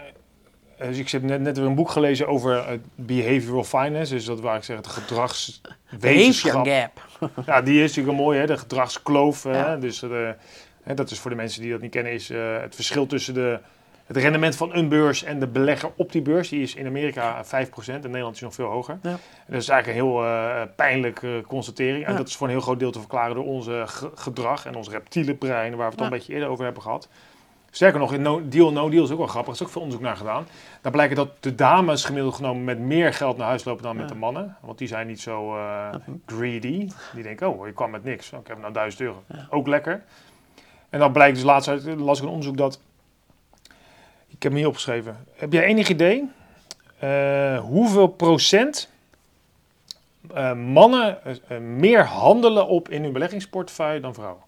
je, 0.78 0.88
dus 0.88 0.98
ik 0.98 1.10
heb 1.10 1.22
net, 1.22 1.40
net 1.40 1.58
weer 1.58 1.66
een 1.66 1.74
boek 1.74 1.90
gelezen 1.90 2.28
over 2.28 2.80
behavioral 2.94 3.64
finance. 3.64 4.14
Dus 4.14 4.24
dat 4.24 4.40
waar 4.40 4.56
ik 4.56 4.64
zeg, 4.64 4.76
het 4.76 4.86
gedragswetenschap. 4.86 6.66
gap. 6.66 7.06
ja, 7.46 7.62
die 7.62 7.82
is 7.82 7.88
natuurlijk 7.88 8.18
een 8.18 8.24
mooi, 8.24 8.38
hè, 8.38 8.46
de 8.46 8.56
gedragskloof. 8.56 9.44
Ja. 9.44 9.50
Hè, 9.50 9.78
dus 9.78 9.98
de, 9.98 10.34
hè, 10.82 10.94
dat 10.94 11.10
is 11.10 11.18
voor 11.18 11.30
de 11.30 11.36
mensen 11.36 11.62
die 11.62 11.70
dat 11.70 11.80
niet 11.80 11.90
kennen, 11.90 12.12
is 12.12 12.30
uh, 12.30 12.60
het 12.60 12.74
verschil 12.74 13.06
tussen 13.06 13.34
de, 13.34 13.60
het 14.10 14.22
rendement 14.22 14.56
van 14.56 14.74
een 14.74 14.88
beurs 14.88 15.24
en 15.24 15.40
de 15.40 15.46
belegger 15.46 15.90
op 15.96 16.12
die 16.12 16.22
beurs. 16.22 16.48
Die 16.48 16.62
is 16.62 16.74
in 16.74 16.86
Amerika 16.86 17.44
5%, 17.44 17.48
in 17.86 18.00
Nederland 18.00 18.34
is 18.34 18.40
nog 18.40 18.54
veel 18.54 18.66
hoger. 18.66 18.98
Ja. 19.02 19.16
Dat 19.46 19.60
is 19.60 19.68
eigenlijk 19.68 19.86
een 19.86 20.04
heel 20.04 20.24
uh, 20.24 20.62
pijnlijke 20.76 21.44
constatering. 21.46 22.04
En 22.04 22.12
ja. 22.12 22.18
dat 22.18 22.28
is 22.28 22.36
voor 22.36 22.46
een 22.46 22.52
heel 22.52 22.62
groot 22.62 22.78
deel 22.78 22.90
te 22.90 22.98
verklaren 22.98 23.34
door 23.34 23.44
onze 23.44 23.82
gedrag 24.14 24.66
en 24.66 24.74
ons 24.74 24.88
reptiele 24.88 25.34
brein, 25.34 25.76
waar 25.76 25.86
we 25.86 25.92
het 25.92 25.98
al 25.98 26.04
een 26.04 26.12
beetje 26.12 26.32
eerder 26.32 26.48
over 26.48 26.64
hebben 26.64 26.82
gehad. 26.82 27.08
Sterker 27.70 28.00
nog, 28.00 28.12
in 28.12 28.22
no 28.22 28.48
Deal 28.48 28.72
No 28.72 28.88
Deal 28.88 29.04
is 29.04 29.10
ook 29.10 29.18
wel 29.18 29.26
grappig. 29.26 29.54
Er 29.54 29.60
is 29.60 29.66
ook 29.66 29.72
veel 29.72 29.82
onderzoek 29.82 30.04
naar 30.04 30.16
gedaan. 30.16 30.46
Daar 30.80 30.92
blijkt 30.92 31.16
dat 31.16 31.30
de 31.40 31.54
dames 31.54 32.04
gemiddeld 32.04 32.34
genomen 32.34 32.64
met 32.64 32.78
meer 32.78 33.14
geld 33.14 33.36
naar 33.36 33.46
huis 33.46 33.64
lopen 33.64 33.82
dan 33.82 33.96
met 33.96 34.08
de 34.08 34.14
mannen. 34.14 34.56
Want 34.60 34.78
die 34.78 34.88
zijn 34.88 35.06
niet 35.06 35.20
zo 35.20 35.56
uh, 35.56 35.94
greedy. 36.26 36.90
Die 37.14 37.22
denken, 37.22 37.58
oh, 37.58 37.66
je 37.66 37.72
kwam 37.72 37.90
met 37.90 38.04
niks. 38.04 38.32
Oh, 38.32 38.40
ik 38.40 38.46
heb 38.46 38.58
nou 38.60 38.72
1000 38.72 39.02
euro. 39.02 39.22
Ook 39.50 39.66
lekker. 39.66 40.02
En 40.88 40.98
dan 40.98 41.12
blijkt 41.12 41.34
dus 41.34 41.44
laatst 41.44 41.68
uit, 41.68 41.84
las 41.84 42.18
ik 42.18 42.24
een 42.24 42.30
onderzoek 42.30 42.56
dat... 42.56 42.80
Ik 44.40 44.46
heb 44.46 44.52
hem 44.54 44.60
hier 44.60 44.70
opgeschreven. 44.70 45.26
Heb 45.36 45.52
jij 45.52 45.64
enig 45.64 45.88
idee 45.88 46.28
uh, 47.04 47.58
hoeveel 47.60 48.06
procent 48.06 48.88
uh, 50.34 50.52
mannen 50.54 51.18
meer 51.76 52.04
handelen 52.04 52.66
op 52.68 52.88
in 52.88 53.02
hun 53.02 53.12
beleggingsportefeuille 53.12 54.00
dan 54.00 54.14
vrouwen? 54.14 54.42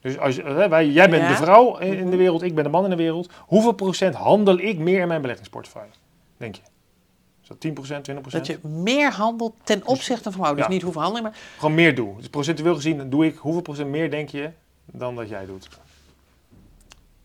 Dus 0.00 0.18
als, 0.18 0.36
wij, 0.36 0.86
jij 0.88 1.10
bent 1.10 1.22
Ja. 1.22 1.28
de 1.28 1.34
vrouw 1.34 1.78
in, 1.78 1.92
in 1.92 2.00
Mhm. 2.00 2.10
de 2.10 2.16
wereld, 2.16 2.42
ik 2.42 2.54
ben 2.54 2.64
de 2.64 2.70
man 2.70 2.84
in 2.84 2.90
de 2.90 2.96
wereld. 2.96 3.30
Hoeveel 3.46 3.72
procent 3.72 4.14
handel 4.14 4.58
ik 4.58 4.78
meer 4.78 5.00
in 5.00 5.08
mijn 5.08 5.20
beleggingsportefeuille? 5.20 5.92
Denk 6.36 6.54
je? 6.54 6.62
Is 7.42 7.48
dat 7.48 7.60
10 7.60 7.74
procent, 7.74 8.04
20% 8.10 8.12
Dat 8.30 8.46
je 8.46 8.58
meer 8.68 9.12
handelt 9.12 9.54
ten 9.62 9.86
opzichte 9.86 10.32
van 10.32 10.40
vrouw. 10.42 10.54
Dus 10.54 10.64
Ja. 10.64 10.70
niet 10.70 10.82
hoeveel 10.82 11.00
handeling, 11.02 11.28
maar 11.30 11.38
Gewoon 11.58 11.74
meer 11.74 11.94
doe. 11.94 12.16
Dus 12.16 12.28
procentueel 12.28 12.74
gezien 12.74 13.10
doe 13.10 13.26
ik 13.26 13.36
hoeveel 13.36 13.62
procent 13.62 13.88
meer, 13.88 14.10
denk 14.10 14.28
je, 14.28 14.50
dan 14.84 15.16
dat 15.16 15.28
jij 15.28 15.46
doet? 15.46 15.68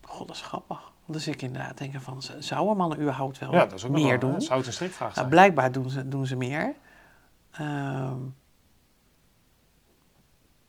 God, 0.01 0.27
dat 0.27 0.36
is 0.36 0.41
grappig. 0.41 0.94
Dus 1.07 1.27
ik 1.27 1.41
inderdaad 1.41 1.77
denk 1.77 2.01
van, 2.01 2.21
zouden 2.39 2.77
mannen 2.77 3.00
überhaupt 3.01 3.39
wel 3.39 3.51
Ja, 3.53 3.65
dat 3.65 3.74
is 3.74 3.85
ook 3.85 3.91
meer 3.91 4.19
wel, 4.19 4.29
doen? 4.31 4.41
Zou 4.41 4.57
het 4.57 4.67
een 4.67 4.74
strikvraag 4.74 5.07
Nou, 5.07 5.13
zijn? 5.19 5.29
blijkbaar 5.29 5.71
doen 5.71 5.89
ze, 5.89 6.07
doen 6.07 6.25
ze 6.25 6.35
meer. 6.35 6.74
Ehm, 7.51 8.17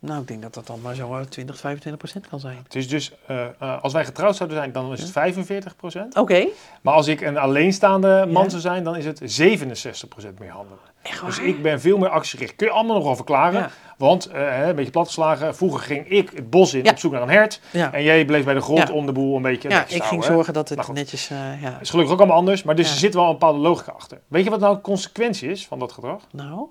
nou, 0.07 0.21
ik 0.21 0.29
denk 0.29 0.43
dat 0.43 0.55
dat 0.55 0.67
dan 0.67 0.81
maar 0.81 0.95
zo 0.95 1.25
20, 1.29 1.59
25 1.59 1.97
procent 2.03 2.29
kan 2.29 2.41
zijn. 2.41 2.61
Het 2.63 2.75
is 2.75 2.89
dus, 2.89 3.13
eh, 3.27 3.45
eh, 3.59 3.83
als 3.83 3.93
wij 3.93 4.05
getrouwd 4.05 4.37
zouden 4.37 4.59
zijn, 4.59 4.73
dan 4.73 4.93
is 4.93 5.01
het 5.01 5.11
45 5.11 5.77
procent. 5.77 6.17
Oké. 6.17 6.47
Maar 6.83 6.95
als 6.95 7.07
ik 7.07 7.21
een 7.21 7.37
alleenstaande 7.39 8.27
man 8.29 8.43
Ja. 8.43 8.49
zou 8.49 8.61
zijn, 8.61 8.85
dan 8.85 8.97
is 8.97 9.05
het 9.05 9.21
67 9.25 10.09
procent 10.09 10.39
meer 10.39 10.51
handelen. 10.51 10.79
Echt 11.03 11.25
Dus 11.25 11.39
ik 11.39 11.63
ben 11.63 11.81
veel 11.81 11.99
meer 11.99 12.09
actiegericht. 12.09 12.57
Kun 12.57 12.67
je 12.67 12.73
allemaal 12.73 12.95
nog 12.97 13.05
wel 13.05 13.17
verklaren. 13.17 13.61
Ja. 13.61 13.71
Want, 13.99 14.27
eh, 14.27 14.67
een 14.69 14.75
beetje 14.77 14.91
platgeslagen, 14.91 15.57
vroeger 15.57 15.81
ging 15.81 16.09
ik 16.09 16.31
het 16.35 16.51
bos 16.51 16.75
in 16.75 16.85
Ja. 16.85 16.91
op 16.91 16.99
zoek 16.99 17.13
naar 17.13 17.23
een 17.23 17.29
hert. 17.29 17.61
Ja, 17.71 17.93
En 17.93 18.03
jij 18.03 18.25
bleef 18.25 18.45
bij 18.45 18.55
de 18.55 18.61
grond 18.61 18.91
om 18.91 19.07
de 19.07 19.13
boel 19.13 19.37
een 19.37 19.43
beetje 19.43 19.69
ja 19.69 19.79
netjes 19.79 19.97
ik 19.97 20.03
ging 20.05 20.25
zorgen 20.25 20.53
dat 20.53 20.69
het 20.69 20.93
netjes... 20.93 21.31
eh, 21.31 21.63
ja. 21.63 21.79
is 21.81 21.91
gelukkig 21.91 22.13
ook 22.15 22.19
allemaal 22.21 22.37
anders, 22.39 22.63
maar 22.63 22.75
dus 22.75 22.91
er 22.91 22.97
zit 22.99 23.15
wel 23.15 23.25
een 23.25 23.31
bepaalde 23.33 23.59
logica 23.59 23.93
achter. 23.93 24.21
Weet 24.29 24.45
je 24.45 24.51
wat 24.51 24.61
nou 24.61 24.75
de 24.75 24.81
consequentie 24.81 25.51
is 25.51 25.67
van 25.67 25.79
dat 25.79 25.93
gedrag? 25.93 26.23
Nou, 26.33 26.67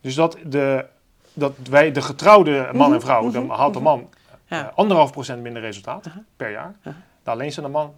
Dus 0.00 0.14
dat, 0.14 0.36
de, 0.46 0.86
dat 1.34 1.52
wij, 1.70 1.92
de 1.92 2.02
getrouwde 2.02 2.68
man 2.72 2.92
en 2.94 3.00
vrouw, 3.00 3.22
mhm, 3.22 3.32
dan 3.32 3.50
haalt 3.50 3.74
de 3.74 3.80
man 3.80 4.08
ja. 4.46 4.68
eh, 4.68 4.76
anderhalf 4.76 5.12
procent 5.12 5.42
minder 5.42 5.62
resultaat 5.62 6.06
per 6.36 6.50
jaar. 6.50 6.74
De 7.22 7.30
alleenstaande 7.30 7.70
man 7.70 7.94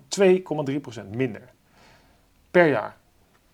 2,3 0.70 0.80
procent 0.80 1.14
minder 1.14 1.42
per 2.50 2.66
jaar. 2.66 2.96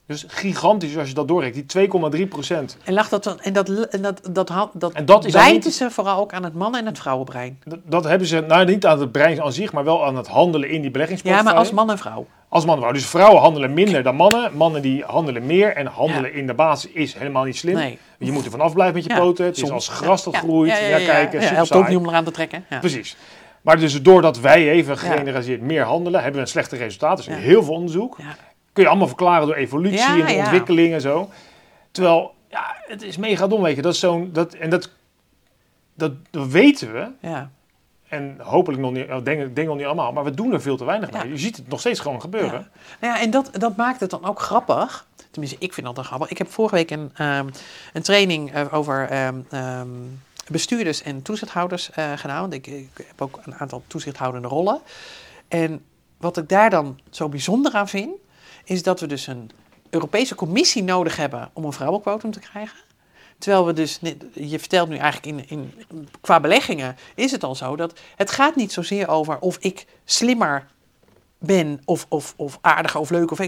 Dus 0.06 0.25
gigantisch 0.28 0.97
als 0.97 1.09
je 1.09 1.14
dat 1.14 1.28
doorrekt. 1.28 1.54
Die 1.73 1.88
2,3 2.23 2.28
procent. 2.28 2.76
En 2.85 2.92
lag 2.94 3.09
dat 3.09 3.25
dan... 3.25 3.40
En 3.40 3.52
dat, 3.52 3.68
en 3.68 4.02
dat, 4.02 4.21
dat, 4.30 4.52
dat, 4.75 4.92
En 4.92 5.04
dat 5.04 5.25
wijten 5.25 5.54
niet- 5.64 5.75
ze 5.75 5.90
vooral 5.90 6.18
ook 6.21 6.32
aan 6.32 6.44
het 6.44 6.54
mannen- 6.54 6.80
en 6.80 6.87
het 6.87 6.99
vrouwenbrein. 6.99 7.59
Dat, 7.64 7.78
dat 7.85 8.04
hebben 8.04 8.26
ze, 8.28 8.40
nou 8.40 8.64
niet 8.64 8.87
aan 8.87 9.00
het 9.00 9.12
brein 9.12 9.42
aan 9.42 9.52
zich, 9.52 9.73
maar 9.73 9.85
wel 9.85 10.04
aan 10.06 10.16
het 10.16 10.26
handelen 10.26 10.68
in 10.68 10.75
die 10.75 10.85
Ja, 10.85 10.90
beleggingsportefeuille. 10.90 11.50
maar 11.59 11.64
als 11.66 11.73
man 11.76 11.90
en 11.90 11.99
vrouw. 11.99 12.26
Als 12.49 12.64
man 12.64 12.75
en 12.75 12.80
vrouw. 12.80 12.92
Dus 12.92 13.06
vrouwen 13.06 13.40
handelen 13.40 13.73
minder 13.73 14.02
dan 14.02 14.14
mannen. 14.14 14.56
Mannen 14.56 14.82
die 14.82 15.04
handelen 15.04 15.47
meer. 15.47 15.76
En 15.76 15.87
handelen 15.87 16.35
in 16.35 16.47
de 16.47 16.54
basis 16.54 16.90
is 16.90 17.14
helemaal 17.14 17.44
niet 17.44 17.56
slim. 17.56 17.75
Nee. 17.75 17.99
Je 18.18 18.32
moet 18.32 18.44
er 18.44 18.50
vanaf 18.50 18.73
blijven 18.73 18.94
met 18.94 19.04
je 19.04 19.11
Ja, 19.11 19.18
poten. 19.18 19.44
Het 19.44 19.56
is 19.62 19.71
als 19.71 19.88
gras 19.88 20.25
dat 20.25 20.32
Ja, 20.35 20.38
groeit. 20.38 20.71
Ja, 20.71 20.78
Ja, 20.78 20.87
ja, 20.88 20.97
ja, 20.97 21.06
kijken, 21.06 21.40
ja, 21.40 21.47
helpt 21.54 21.73
ook 21.73 21.88
niet 21.88 21.97
om 21.99 22.09
eraan 22.09 22.25
te 22.25 22.30
trekken. 22.30 22.64
Ja. 22.71 22.78
Precies. 22.78 23.16
Maar 23.62 23.78
dus 23.78 24.02
doordat 24.02 24.40
wij 24.40 24.71
even 24.71 24.99
gegeneraliseerd 24.99 25.61
meer 25.61 25.82
handelen, 25.82 26.21
hebben 26.21 26.40
we 26.40 26.47
een 26.47 26.52
slechter 26.52 26.78
resultaat. 26.78 27.16
Dus 27.16 27.26
Ja. 27.26 27.35
heel 27.35 27.62
veel 27.62 27.75
onderzoek. 27.75 28.16
Kun 28.73 28.83
je 28.83 28.88
allemaal 28.88 29.07
verklaren 29.07 29.47
door 29.47 29.57
evolutie 29.57 29.99
Ja, 29.99 30.26
en 30.26 30.35
ja. 30.35 30.43
ontwikkeling 30.43 30.93
en 30.93 31.00
zo. 31.00 31.31
Terwijl, 31.91 32.35
ja, 32.49 32.76
het 32.87 33.02
is 33.02 33.17
mega 33.17 33.47
dom, 33.47 33.62
weet 33.62 33.76
je. 33.76 33.83
Dat 33.83 33.93
is 33.93 34.00
zo'n, 34.00 34.31
dat, 34.33 34.55
en 34.55 34.71
dat, 34.71 34.91
dat, 35.95 36.12
dat 36.31 36.47
weten 36.47 36.93
we. 36.93 37.09
Ja. 37.21 37.50
En 38.09 38.37
hopelijk 38.43 38.83
nog 38.83 38.93
niet, 38.93 39.25
denk, 39.25 39.43
ik 39.43 39.57
denk 39.57 39.69
nog 39.69 39.76
niet 39.76 39.87
allemaal. 39.87 40.12
Maar 40.12 40.25
we 40.25 40.35
doen 40.35 40.52
er 40.52 40.62
veel 40.62 40.76
te 40.76 40.85
weinig 40.85 41.11
mee. 41.11 41.29
Je 41.29 41.38
ziet 41.38 41.57
het 41.57 41.69
nog 41.69 41.81
steeds 41.81 42.00
gewoon 42.00 42.21
gebeuren. 42.21 42.52
Ja. 42.61 42.69
Nou 43.00 43.14
ja, 43.14 43.21
en 43.21 43.31
dat, 43.31 43.50
dat 43.52 43.76
maakt 43.76 44.00
het 44.00 44.11
dan 44.11 44.25
ook 44.25 44.41
grappig. 44.41 45.07
Tenminste, 45.31 45.59
ik 45.61 45.73
vind 45.73 45.87
dat 45.87 45.95
dan 45.95 46.05
grappig. 46.05 46.31
Ik 46.31 46.38
heb 46.38 46.50
vorige 46.50 46.75
week 46.75 46.91
een, 46.91 47.11
ehm, 47.14 47.49
een 47.93 48.02
training 48.02 48.52
eh, 48.52 48.75
over 48.75 49.09
ehm, 49.09 49.41
ehm, 49.50 49.88
bestuurders 50.50 51.02
en 51.02 51.23
toezichthouders 51.23 51.91
eh, 51.91 52.12
gedaan. 52.17 52.41
Want 52.41 52.52
ik, 52.52 52.67
ik 52.67 53.07
heb 53.07 53.23
ook 53.23 53.41
een 53.45 53.55
aantal 53.55 53.83
toezichthoudende 53.87 54.49
rollen. 54.49 54.81
En 55.49 55.85
wat 56.19 56.37
ik 56.37 56.49
daar 56.49 56.71
dan 56.71 57.00
zo 57.11 57.29
bijzonder 57.29 57.73
aan 57.73 57.88
vind, 57.88 58.11
is 58.64 58.83
dat 58.83 59.00
we 59.00 59.07
dus 59.07 59.26
een 59.26 59.50
Europese 59.90 60.35
commissie 60.35 60.83
nodig 60.83 61.16
hebben 61.16 61.50
om 61.52 61.64
een 61.64 61.73
vrouwenquotum 61.73 62.31
te 62.31 62.40
krijgen. 62.40 62.78
Terwijl 63.38 63.67
we 63.67 63.73
dus, 63.73 64.00
je 64.32 64.58
vertelt 64.58 64.89
nu 64.89 64.97
eigenlijk 64.97 65.26
in, 65.26 65.49
in, 65.49 65.75
qua 66.21 66.41
beleggingen, 66.41 66.97
is 67.15 67.30
het 67.30 67.45
al 67.45 67.54
zo 67.54 67.76
dat 67.76 67.99
het 68.17 68.30
gaat 68.30 68.56
niet 68.56 68.73
zozeer 68.73 69.08
over 69.08 69.39
of 69.39 69.56
ik 69.58 69.86
slimmer 70.04 70.67
ben 71.39 71.80
of, 71.84 72.06
of, 72.08 72.34
of 72.36 72.58
aardiger 72.60 73.00
of 73.00 73.10
leuk. 73.10 73.30
Of, 73.30 73.41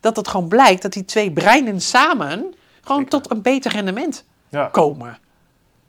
dat 0.00 0.16
het 0.16 0.28
gewoon 0.28 0.48
blijkt 0.48 0.82
dat 0.82 0.92
die 0.92 1.04
twee 1.04 1.30
breinen 1.30 1.80
samen 1.80 2.54
gewoon 2.80 3.02
Zeker. 3.02 3.20
tot 3.20 3.30
een 3.30 3.42
beter 3.42 3.72
rendement 3.72 4.24
Ja. 4.48 4.66
komen. 4.66 5.18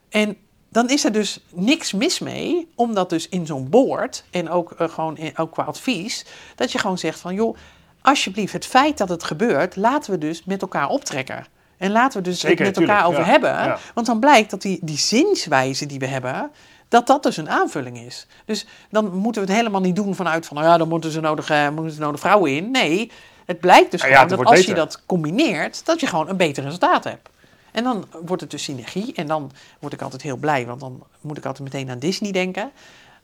En 0.09 0.37
dan 0.69 0.89
is 0.89 1.05
er 1.05 1.11
dus 1.11 1.39
niks 1.49 1.91
mis 1.91 2.19
mee, 2.19 2.71
omdat 2.75 3.09
dus 3.09 3.29
in 3.29 3.45
zo'n 3.45 3.69
board 3.69 4.23
en 4.31 4.49
ook 4.49 4.71
eh, 4.71 4.89
gewoon 4.89 5.17
in, 5.17 5.37
ook 5.37 5.51
qua 5.51 5.63
advies, 5.63 6.25
dat 6.55 6.71
je 6.71 6.77
gewoon 6.79 6.97
zegt 6.97 7.19
van 7.19 7.33
joh, 7.33 7.57
alsjeblieft, 8.03 8.53
het 8.53 8.65
feit 8.65 8.97
dat 8.97 9.09
het 9.09 9.23
gebeurt, 9.23 9.75
laten 9.75 10.11
we 10.11 10.17
dus 10.17 10.43
met 10.43 10.61
elkaar 10.61 10.89
optrekken. 10.89 11.45
En 11.77 11.91
laten 11.91 12.17
we 12.17 12.29
dus 12.29 12.39
Zeker, 12.39 12.65
het 12.65 12.79
met 12.79 12.89
elkaar 12.89 13.05
over 13.07 13.19
ja, 13.19 13.27
hebben. 13.27 13.49
ja. 13.49 13.77
Want 13.93 14.07
dan 14.07 14.19
blijkt 14.19 14.49
dat 14.49 14.61
die, 14.61 14.79
die 14.81 14.97
zienswijze 14.97 15.85
die 15.85 15.99
we 15.99 16.07
hebben, 16.07 16.51
dat 16.87 17.07
dat 17.07 17.23
dus 17.23 17.37
een 17.37 17.49
aanvulling 17.49 17.97
is. 17.97 18.27
Dus 18.45 18.67
dan 18.89 19.15
moeten 19.17 19.41
we 19.41 19.47
het 19.47 19.57
helemaal 19.57 19.81
niet 19.81 19.95
doen 19.95 20.15
vanuit 20.15 20.45
van, 20.45 20.57
nou 20.57 20.69
ja, 20.69 20.77
dan 20.77 20.87
moeten 20.87 21.11
ze 21.11 21.19
nodig, 21.19 21.49
eh, 21.49 21.69
moeten 21.69 21.93
ze 21.93 21.99
nodig 21.99 22.19
vrouwen 22.19 22.55
in. 22.55 22.71
Nee, 22.71 23.11
het 23.45 23.59
blijkt 23.59 23.91
dus 23.91 24.01
Ja, 24.01 24.07
ja, 24.07 24.21
gewoon 24.21 24.37
dat 24.37 24.45
als 24.45 24.65
je 24.65 24.73
dat 24.73 25.01
combineert, 25.05 25.85
dat 25.85 25.99
je 25.99 26.07
gewoon 26.07 26.29
een 26.29 26.37
beter 26.37 26.63
resultaat 26.63 27.03
hebt. 27.03 27.29
En 27.71 27.83
dan 27.83 28.05
wordt 28.25 28.41
het 28.41 28.51
dus 28.51 28.63
synergie. 28.63 29.13
En 29.15 29.27
dan 29.27 29.51
word 29.79 29.93
ik 29.93 30.01
altijd 30.01 30.21
heel 30.21 30.37
blij, 30.37 30.65
want 30.65 30.79
dan 30.79 31.03
moet 31.21 31.37
ik 31.37 31.45
altijd 31.45 31.73
meteen 31.73 31.89
aan 31.89 31.99
Disney 31.99 32.31
denken. 32.31 32.71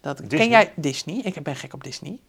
Dat, 0.02 0.18
Disney? 0.18 0.40
Ken 0.40 0.50
jij 0.50 0.74
Disney? 0.76 1.22
Ik 1.24 1.44
ben 1.44 1.56
gek 1.56 1.74
op 1.74 1.84
Disney. 1.84 2.20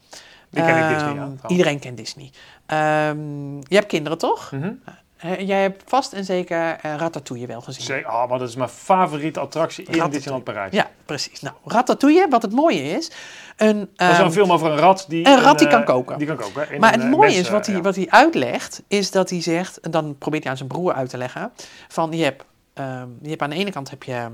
Die 0.49 0.63
ken 0.63 0.77
ik 0.77 0.93
Disney, 0.93 0.97
ja, 0.97 1.07
Ehm, 1.07 1.15
trouwens. 1.15 1.41
Iedereen 1.47 1.79
kent 1.79 1.97
Disney. 1.97 2.31
Ehm, 2.65 3.55
je 3.55 3.75
hebt 3.75 3.87
kinderen, 3.87 4.17
toch? 4.17 4.51
Mhm. 4.51 4.73
Eh, 5.17 5.47
jij 5.47 5.61
hebt 5.61 5.83
vast 5.85 6.13
en 6.13 6.25
zeker 6.25 6.77
eh, 6.81 6.95
Ratatouille 6.95 7.47
wel 7.47 7.61
gezien. 7.61 7.83
Zeker. 7.83 8.09
Ah, 8.09 8.29
maar 8.29 8.39
dat 8.39 8.49
is 8.49 8.55
mijn 8.55 8.69
favoriete 8.69 9.39
attractie 9.39 9.85
in. 9.85 10.09
Disneyland 10.09 10.43
Parijs. 10.43 10.73
Ja, 10.73 10.89
precies. 11.05 11.41
Nou, 11.41 11.55
Ratatouille, 11.65 12.27
wat 12.29 12.41
het 12.41 12.51
mooie 12.51 12.83
is... 12.83 13.11
Een, 13.57 13.89
Dat 13.95 14.09
is 14.09 14.17
ehm, 14.17 14.25
een 14.25 14.31
film 14.31 14.51
over 14.51 14.71
een 14.71 14.77
rat 14.77 15.05
die... 15.07 15.27
een 15.27 15.39
rat 15.39 15.57
die 15.57 15.67
eh, 15.67 15.73
kan 15.73 15.83
koken. 15.83 16.17
Die 16.17 16.27
kan 16.27 16.37
koken. 16.37 16.79
Maar 16.79 16.93
een, 16.93 16.99
het 16.99 17.09
eh, 17.09 17.15
mooie 17.15 17.33
is, 17.33 17.49
wat 17.49 17.61
eh, 17.61 17.65
hij, 17.67 17.75
ja. 17.75 17.81
wat 17.81 17.95
hij 17.95 18.09
uitlegt, 18.09 18.83
is 18.87 19.11
dat 19.11 19.29
hij 19.29 19.41
zegt, 19.41 19.79
en 19.79 19.91
dan 19.91 20.17
probeert 20.17 20.43
hij 20.43 20.51
aan 20.51 20.57
zijn 20.57 20.69
broer 20.69 20.93
uit 20.93 21.09
te 21.09 21.17
leggen, 21.17 21.51
van 21.87 22.11
je 22.11 22.23
hebt, 22.23 22.43
ehm, 22.73 23.07
je 23.21 23.29
hebt 23.29 23.41
aan 23.41 23.49
de 23.49 23.55
ene 23.55 23.71
kant 23.71 23.89
heb 23.89 24.03
je 24.03 24.27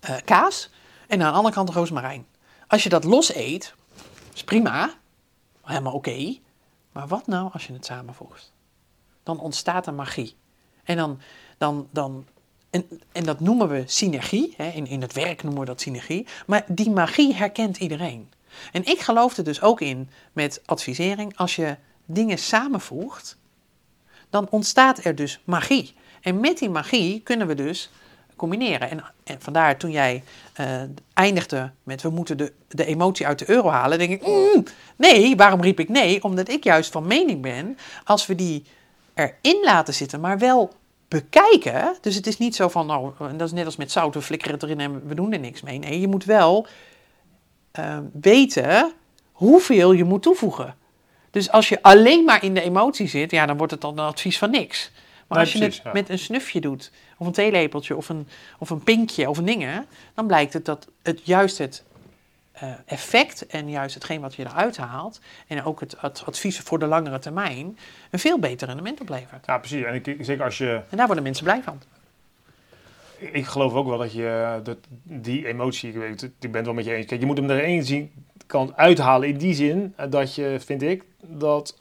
eh, 0.00 0.14
kaas 0.24 0.70
en 1.08 1.22
aan 1.22 1.30
de 1.30 1.36
andere 1.36 1.54
kant 1.54 1.70
rozemarijn. 1.70 2.26
Als 2.66 2.82
je 2.82 2.88
dat 2.88 3.04
los 3.04 3.34
eet, 3.34 3.74
is 4.34 4.44
prima, 4.44 4.94
helemaal 5.62 5.92
oké, 5.92 6.38
maar 6.92 7.08
wat 7.08 7.26
nou 7.26 7.52
als 7.52 7.66
je 7.66 7.72
het 7.72 7.84
samenvoegt? 7.84 8.52
Dan 9.22 9.40
ontstaat 9.40 9.86
er 9.86 9.94
magie. 9.94 10.36
En 10.84 10.96
dan, 10.96 11.20
dan, 11.58 11.88
dan 11.90 12.26
en, 12.70 13.00
en 13.12 13.24
dat 13.24 13.40
noemen 13.40 13.68
we 13.68 13.82
synergie. 13.86 14.54
Hè? 14.56 14.68
In, 14.70 14.86
in 14.86 15.00
het 15.00 15.12
werk 15.12 15.42
noemen 15.42 15.60
we 15.60 15.66
dat 15.66 15.80
synergie. 15.80 16.26
Maar 16.46 16.64
die 16.68 16.90
magie 16.90 17.34
herkent 17.34 17.76
iedereen. 17.76 18.30
En 18.72 18.84
ik 18.84 19.00
geloof 19.00 19.36
er 19.36 19.44
dus 19.44 19.62
ook 19.62 19.80
in 19.80 20.10
met 20.32 20.62
advisering. 20.64 21.36
Als 21.36 21.56
je 21.56 21.76
dingen 22.04 22.38
samenvoegt, 22.38 23.38
dan 24.30 24.48
ontstaat 24.50 25.04
er 25.04 25.14
dus 25.14 25.40
magie. 25.44 25.94
En 26.20 26.40
met 26.40 26.58
die 26.58 26.70
magie 26.70 27.20
kunnen 27.20 27.46
we 27.46 27.54
dus 27.54 27.90
combineren. 28.38 28.90
En, 28.90 29.04
en 29.24 29.40
vandaar 29.40 29.76
toen 29.76 29.90
jij 29.90 30.22
eh, 30.52 30.66
eindigde 31.14 31.70
met 31.82 32.02
we 32.02 32.10
moeten 32.10 32.36
de, 32.36 32.52
de 32.68 32.84
emotie 32.84 33.26
uit 33.26 33.38
de 33.38 33.50
euro 33.50 33.68
halen, 33.68 33.98
denk 33.98 34.10
ik, 34.10 34.26
mm, 34.26 34.64
nee, 34.96 35.36
waarom 35.36 35.62
riep 35.62 35.80
ik 35.80 35.88
nee? 35.88 36.22
Omdat 36.22 36.48
ik 36.48 36.64
juist 36.64 36.92
van 36.92 37.06
mening 37.06 37.42
ben, 37.42 37.78
als 38.04 38.26
we 38.26 38.34
die 38.34 38.64
erin 39.14 39.60
laten 39.64 39.94
zitten, 39.94 40.20
maar 40.20 40.38
wel 40.38 40.72
bekijken. 41.08 41.96
Dus 42.00 42.14
het 42.14 42.26
is 42.26 42.38
niet 42.38 42.56
zo 42.56 42.68
van, 42.68 42.86
nou, 42.86 43.12
dat 43.36 43.46
is 43.46 43.52
net 43.52 43.64
als 43.64 43.76
met 43.76 43.92
zout, 43.92 44.14
we 44.14 44.22
flikkeren 44.22 44.54
het 44.54 44.62
erin 44.62 44.80
en 44.80 45.08
we 45.08 45.14
doen 45.14 45.32
er 45.32 45.38
niks 45.38 45.62
mee. 45.62 45.78
Nee, 45.78 46.00
je 46.00 46.08
moet 46.08 46.24
wel 46.24 46.66
eh, 47.70 47.98
weten 48.20 48.92
hoeveel 49.32 49.92
je 49.92 50.04
moet 50.04 50.22
toevoegen. 50.22 50.74
Dus 51.30 51.50
als 51.50 51.68
je 51.68 51.82
alleen 51.82 52.24
maar 52.24 52.44
in 52.44 52.54
de 52.54 52.62
emotie 52.62 53.08
zit, 53.08 53.30
ja, 53.30 53.46
dan 53.46 53.56
wordt 53.56 53.72
het 53.72 53.80
dan 53.80 53.98
een 53.98 54.04
advies 54.04 54.38
van 54.38 54.50
niks. 54.50 54.90
Maar 55.28 55.38
als 55.38 55.52
je 55.52 55.58
precies, 55.58 55.76
het 55.76 55.86
ja. 55.86 55.92
met 55.92 56.08
een 56.08 56.18
snufje 56.18 56.60
doet, 56.60 56.92
of 57.16 57.26
een 57.26 57.32
theelepeltje, 57.32 57.96
of 57.96 58.08
een, 58.08 58.28
of 58.58 58.70
een 58.70 58.82
pinkje, 58.82 59.28
of 59.28 59.38
een 59.38 59.44
dingen, 59.44 59.86
dan 60.14 60.26
blijkt 60.26 60.52
het 60.52 60.64
dat 60.64 60.88
het 61.02 61.20
juist 61.24 61.58
het 61.58 61.84
eh, 62.52 62.72
effect 62.86 63.46
en 63.46 63.70
juist 63.70 63.94
hetgeen 63.94 64.20
wat 64.20 64.34
je 64.34 64.44
eruit 64.44 64.76
haalt, 64.76 65.20
en 65.46 65.64
ook 65.64 65.80
het, 65.80 65.94
het 65.98 66.22
advies 66.26 66.58
voor 66.58 66.78
de 66.78 66.86
langere 66.86 67.18
termijn, 67.18 67.78
een 68.10 68.18
veel 68.18 68.38
beter 68.38 68.66
rendement 68.66 69.00
oplevert. 69.00 69.46
Ja, 69.46 69.58
precies. 69.58 69.84
En 69.84 69.94
ik, 69.94 70.16
zeker 70.20 70.44
als 70.44 70.58
je... 70.58 70.80
En 70.90 70.96
daar 70.96 71.06
worden 71.06 71.24
mensen 71.24 71.44
blij 71.44 71.62
van. 71.62 71.80
Ik 73.18 73.46
geloof 73.46 73.72
ook 73.72 73.86
wel 73.86 73.98
dat 73.98 74.12
je 74.12 74.60
dat, 74.62 74.78
die 75.02 75.46
emotie, 75.46 75.88
ik, 75.88 75.96
weet, 75.96 76.22
ik 76.22 76.32
ben 76.40 76.54
het 76.54 76.64
wel 76.64 76.74
met 76.74 76.84
je 76.84 76.94
eens. 76.94 77.06
Kijk, 77.06 77.20
je 77.20 77.26
moet 77.26 77.36
hem 77.36 77.50
er 77.50 77.62
één 77.62 77.84
zien, 77.84 78.12
kan 78.46 78.76
uithalen 78.76 79.28
in 79.28 79.36
die 79.36 79.54
zin 79.54 79.92
eh, 79.96 80.10
dat 80.10 80.34
je, 80.34 80.56
vind 80.64 80.82
ik, 80.82 81.04
dat, 81.20 81.78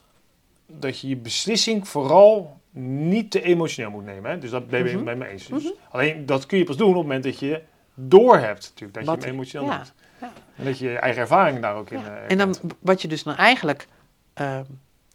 dat 0.66 1.00
je 1.00 1.08
je 1.08 1.18
beslissing 1.18 1.88
vooral 1.88 2.60
niet 2.80 3.32
te 3.32 3.42
emotioneel 3.42 3.92
moet 3.92 4.06
nemen. 4.06 4.32
Hè? 4.32 4.38
Dus 4.38 4.50
dat 4.50 4.68
ben 4.68 4.80
ik 4.80 4.86
Mhm. 4.86 4.96
het 4.96 5.06
met 5.06 5.18
me 5.18 5.28
eens. 5.28 5.48
Dus 5.48 5.72
Alleen 5.90 6.26
dat 6.26 6.46
kun 6.46 6.58
je 6.58 6.64
pas 6.64 6.78
doen 6.78 6.88
op 6.90 6.94
het 6.94 7.04
moment 7.04 7.24
dat 7.24 7.40
je 7.40 7.62
door 7.94 8.38
hebt 8.38 8.62
natuurlijk, 8.70 8.94
dat 8.94 9.06
Wat- 9.06 9.18
je 9.18 9.24
hem 9.26 9.34
emotioneel 9.34 9.70
ja. 9.70 9.78
doet. 9.78 9.94
Ja. 10.22 10.32
En 10.56 10.66
dat 10.66 10.78
je 10.80 10.90
je 10.90 10.98
eigen 10.98 11.22
ervaring 11.22 11.60
daar 11.62 11.76
ook 11.76 11.90
in... 11.90 11.98
Eh, 12.06 12.32
En 12.32 12.38
dan 12.38 12.56
wat 12.80 13.02
je 13.02 13.08
dus 13.08 13.24
dan 13.24 13.36
eigenlijk, 13.36 13.88
ehm, 14.34 14.64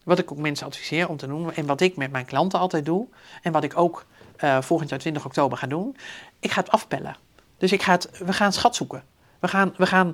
wat 0.05 0.18
ik 0.18 0.33
ook 0.33 0.38
mensen 0.38 0.66
adviseer 0.66 1.09
om 1.09 1.16
te 1.16 1.27
doen, 1.27 1.55
en 1.55 1.66
wat 1.66 1.81
ik 1.81 1.96
met 1.96 2.11
mijn 2.12 2.25
klanten 2.25 2.59
altijd 2.59 2.85
doe, 2.85 3.07
en 3.42 3.53
wat 3.53 3.64
ik 3.64 3.77
ook 3.79 4.05
eh, 4.37 4.61
volgend 4.62 4.90
jaar 4.90 4.98
20 4.98 5.25
oktober 5.25 5.59
ga 5.59 5.66
doen, 5.66 5.96
ik 6.40 6.51
ga 6.51 6.61
het 6.61 6.70
afpellen. 6.70 7.16
Dus 7.59 7.72
ik 7.72 7.83
ga 7.83 7.92
het, 7.92 8.11
we 8.25 8.33
gaan 8.33 8.53
schat 8.53 8.77
zoeken. 8.77 9.03
We 9.38 9.48
gaan, 9.48 9.75
we 9.77 9.87
gaan 9.87 10.12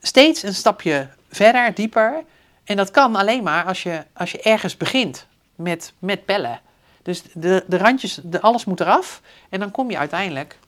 steeds 0.00 0.42
een 0.42 0.54
stapje 0.54 1.08
verder, 1.30 1.74
dieper. 1.74 2.22
En 2.64 2.76
dat 2.76 2.90
kan 2.90 3.16
alleen 3.16 3.42
maar 3.42 3.64
als 3.64 3.82
je, 3.82 4.04
als 4.12 4.30
je 4.32 4.42
ergens 4.42 4.76
begint 4.76 5.26
met, 5.54 5.92
met 5.98 6.24
pellen. 6.24 6.60
Dus 7.06 7.22
de, 7.32 7.64
de 7.66 7.78
randjes, 7.78 8.20
de, 8.22 8.40
alles 8.40 8.64
moet 8.64 8.80
eraf. 8.80 9.22
En 9.48 9.60
dan 9.60 9.70
kom 9.70 9.90
je 9.90 9.98
uiteindelijk 9.98 10.58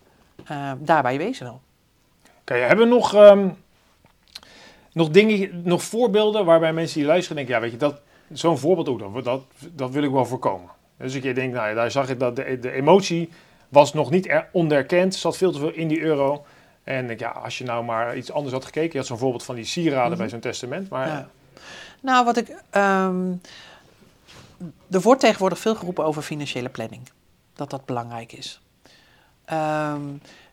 eh, 0.47 0.73
daar 0.79 1.03
waar 1.03 1.13
je 1.13 1.19
wezen 1.19 1.47
wil. 1.47 1.61
Oké, 2.41 2.55
hebben 2.55 2.89
we 2.89 2.95
nog, 2.95 3.15
ehm, 3.15 3.49
nog 4.93 5.11
dingen, 5.11 5.61
nog 5.65 5.83
voorbeelden 5.83 6.45
waarbij 6.45 6.73
mensen 6.73 6.99
die 6.99 7.07
luisteren 7.09 7.37
denken, 7.37 7.55
ja 7.55 7.61
weet 7.61 7.71
je, 7.71 7.77
dat, 7.77 8.01
zo'n 8.33 8.59
voorbeeld 8.59 8.89
ook, 8.89 9.15
dat, 9.15 9.25
dat, 9.25 9.43
dat 9.73 9.91
wil 9.91 10.03
ik 10.03 10.11
wel 10.11 10.27
voorkomen. 10.27 10.71
Dus 10.99 11.15
ik 11.15 11.35
denk, 11.35 11.53
nou 11.53 11.69
ja, 11.69 11.75
daar 11.75 11.91
zag 11.91 12.09
ik 12.09 12.19
dat 12.19 12.37
de, 12.37 12.59
de 12.61 12.71
emotie 12.71 13.31
was 13.69 13.93
nog 13.93 14.11
niet 14.11 14.29
er, 14.29 14.49
onderkend, 14.53 15.15
zat 15.15 15.37
veel 15.37 15.53
te 15.53 15.59
veel 15.59 15.73
in 15.73 15.89
die 15.89 16.01
euro. 16.01 16.45
En 16.85 17.11
ik, 17.11 17.19
ja, 17.21 17.29
als 17.31 17.59
je 17.59 17.65
nou 17.65 17.85
maar 17.85 18.17
iets 18.17 18.33
anders 18.33 18.55
had 18.55 18.65
gekeken, 18.65 18.91
je 18.93 18.99
had 18.99 19.07
zo'n 19.07 19.19
voorbeeld 19.19 19.45
van 19.45 19.55
die 19.55 19.65
sieraden 19.65 20.11
Mhm. 20.11 20.19
bij 20.19 20.29
zo'n 20.29 20.41
testament, 20.41 20.89
maar 20.89 21.07
Ja. 21.07 21.29
Nou, 22.01 22.25
wat 22.25 22.37
ik. 22.37 22.57
ehm, 22.71 23.33
er 24.91 25.01
wordt 25.01 25.21
tegenwoordig 25.21 25.59
veel 25.59 25.75
geroepen 25.75 26.05
over 26.05 26.23
financiële 26.23 26.69
planning. 26.69 27.11
Dat 27.55 27.71
dat 27.71 27.85
belangrijk 27.87 28.33
is. 28.33 28.61
Ehm, 29.45 30.03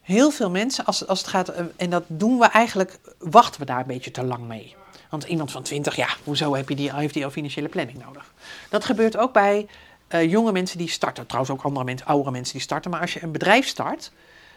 heel 0.01 0.31
veel 0.31 0.49
mensen, 0.49 0.85
als, 0.85 1.07
als 1.07 1.19
het 1.19 1.27
gaat. 1.27 1.49
eh, 1.49 1.65
En 1.75 1.89
dat 1.89 2.03
doen 2.07 2.37
we 2.39 2.45
eigenlijk. 2.45 2.99
Wachten 3.19 3.59
we 3.59 3.65
daar 3.65 3.79
een 3.79 3.87
beetje 3.87 4.11
te 4.11 4.23
lang 4.23 4.47
mee. 4.47 4.75
Want 5.09 5.23
iemand 5.23 5.51
van 5.51 5.63
20, 5.63 5.95
ja, 5.95 6.07
hoezo 6.23 6.55
heb 6.55 6.69
je 6.69 6.75
die, 6.75 6.93
heeft 6.95 7.13
die 7.13 7.25
al 7.25 7.31
financiële 7.31 7.67
planning 7.69 8.03
nodig? 8.05 8.33
Dat 8.69 8.85
gebeurt 8.85 9.17
ook 9.17 9.33
bij 9.33 9.67
eh, 10.07 10.31
jonge 10.31 10.51
mensen 10.51 10.77
die 10.77 10.89
starten. 10.89 11.25
Trouwens 11.25 11.53
ook 11.55 11.63
andere 11.65 11.85
mensen, 11.85 12.07
oudere 12.07 12.31
mensen 12.31 12.53
die 12.53 12.61
starten. 12.61 12.91
Maar 12.91 13.01
als 13.01 13.13
je 13.13 13.23
een 13.23 13.31
bedrijf 13.31 13.67
start, 13.67 14.11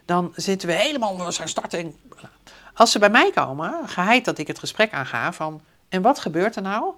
dan 0.04 0.32
zitten 0.34 0.68
we 0.68 0.74
helemaal. 0.74 1.24
We 1.24 1.30
zijn 1.30 1.48
starten. 1.48 1.78
en- 1.78 1.96
Als 2.74 2.92
ze 2.92 2.98
bij 2.98 3.10
mij 3.10 3.30
komen, 3.34 3.88
geheid 3.88 4.24
dat 4.24 4.38
ik 4.38 4.46
het 4.46 4.58
gesprek 4.58 4.92
aanga 4.92 5.32
van. 5.32 5.60
En 5.88 6.02
wat 6.02 6.18
gebeurt 6.18 6.56
er 6.56 6.62
nou 6.62 6.92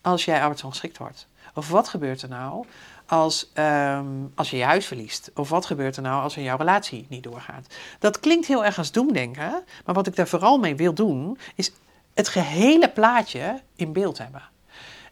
als 0.00 0.24
jij 0.24 0.40
arbeidsongeschikt 0.40 0.98
wordt? 0.98 1.26
Of 1.54 1.68
wat 1.68 1.88
gebeurt 1.88 2.22
er 2.22 2.28
nou 2.28 2.66
als, 3.06 3.50
ehm, 3.52 4.06
als 4.34 4.50
je 4.50 4.56
je 4.56 4.64
huis 4.64 4.86
verliest? 4.86 5.30
Of 5.34 5.48
wat 5.48 5.66
gebeurt 5.66 5.96
er 5.96 6.02
nou 6.02 6.22
als 6.22 6.36
in 6.36 6.42
jouw 6.42 6.56
relatie 6.56 7.06
niet 7.08 7.22
doorgaat? 7.22 7.66
Dat 7.98 8.20
klinkt 8.20 8.46
heel 8.46 8.64
erg 8.64 8.78
als 8.78 8.92
doemdenken, 8.92 9.64
maar 9.84 9.94
wat 9.94 10.06
ik 10.06 10.16
daar 10.16 10.28
vooral 10.28 10.58
mee 10.58 10.76
wil 10.76 10.92
doen, 10.92 11.38
is 11.54 11.72
het 12.14 12.28
gehele 12.28 12.88
plaatje 12.88 13.60
in 13.76 13.92
beeld 13.92 14.18
hebben. 14.18 14.42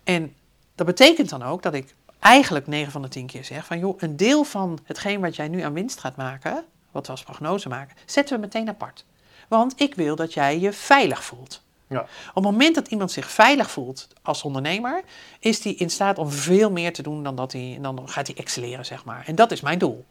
En 0.05 0.35
dat 0.75 0.87
betekent 0.87 1.29
dan 1.29 1.43
ook 1.43 1.63
dat 1.63 1.75
ik 1.75 1.95
eigenlijk 2.19 2.67
9 2.67 2.93
van 2.93 3.03
de 3.03 3.09
10 3.09 3.27
keer 3.27 3.45
zeg 3.45 3.67
van 3.67 3.79
joh, 3.79 4.03
een 4.03 4.17
deel 4.17 4.45
van 4.45 4.79
hetgeen 4.85 5.21
wat 5.21 5.37
jij 5.37 5.49
nu 5.49 5.61
aan 5.61 5.73
winst 5.73 6.01
gaat 6.01 6.17
maken, 6.17 6.65
wat 6.91 7.07
we 7.07 7.13
als 7.13 7.23
prognose 7.23 7.69
maken, 7.69 7.97
zetten 8.05 8.35
we 8.35 8.41
meteen 8.41 8.69
apart. 8.69 9.05
Want 9.49 9.81
ik 9.81 9.95
wil 9.95 10.17
dat 10.17 10.35
jij 10.35 10.59
je 10.59 10.73
veilig 10.73 11.25
voelt. 11.25 11.63
Ja. 11.91 12.01
Op 12.29 12.35
het 12.35 12.45
moment 12.45 12.75
dat 12.75 12.89
iemand 12.89 13.13
zich 13.13 13.31
veilig 13.31 13.71
voelt 13.71 14.09
als 14.23 14.43
ondernemer, 14.43 15.03
is 15.39 15.65
hij 15.65 15.73
in 15.73 15.91
staat 15.91 16.19
om 16.19 16.31
veel 16.31 16.71
meer 16.71 16.93
te 16.93 17.03
doen 17.03 17.23
dan 17.23 17.37
dat 17.37 17.53
hij, 17.53 17.79
dan 17.81 18.09
gaat 18.09 18.27
hij 18.27 18.37
excelleren, 18.37 18.87
zeg 18.87 19.05
maar. 19.05 19.23
En 19.27 19.35
dat 19.35 19.51
is 19.51 19.61
mijn 19.61 19.79
doel. 19.79 20.07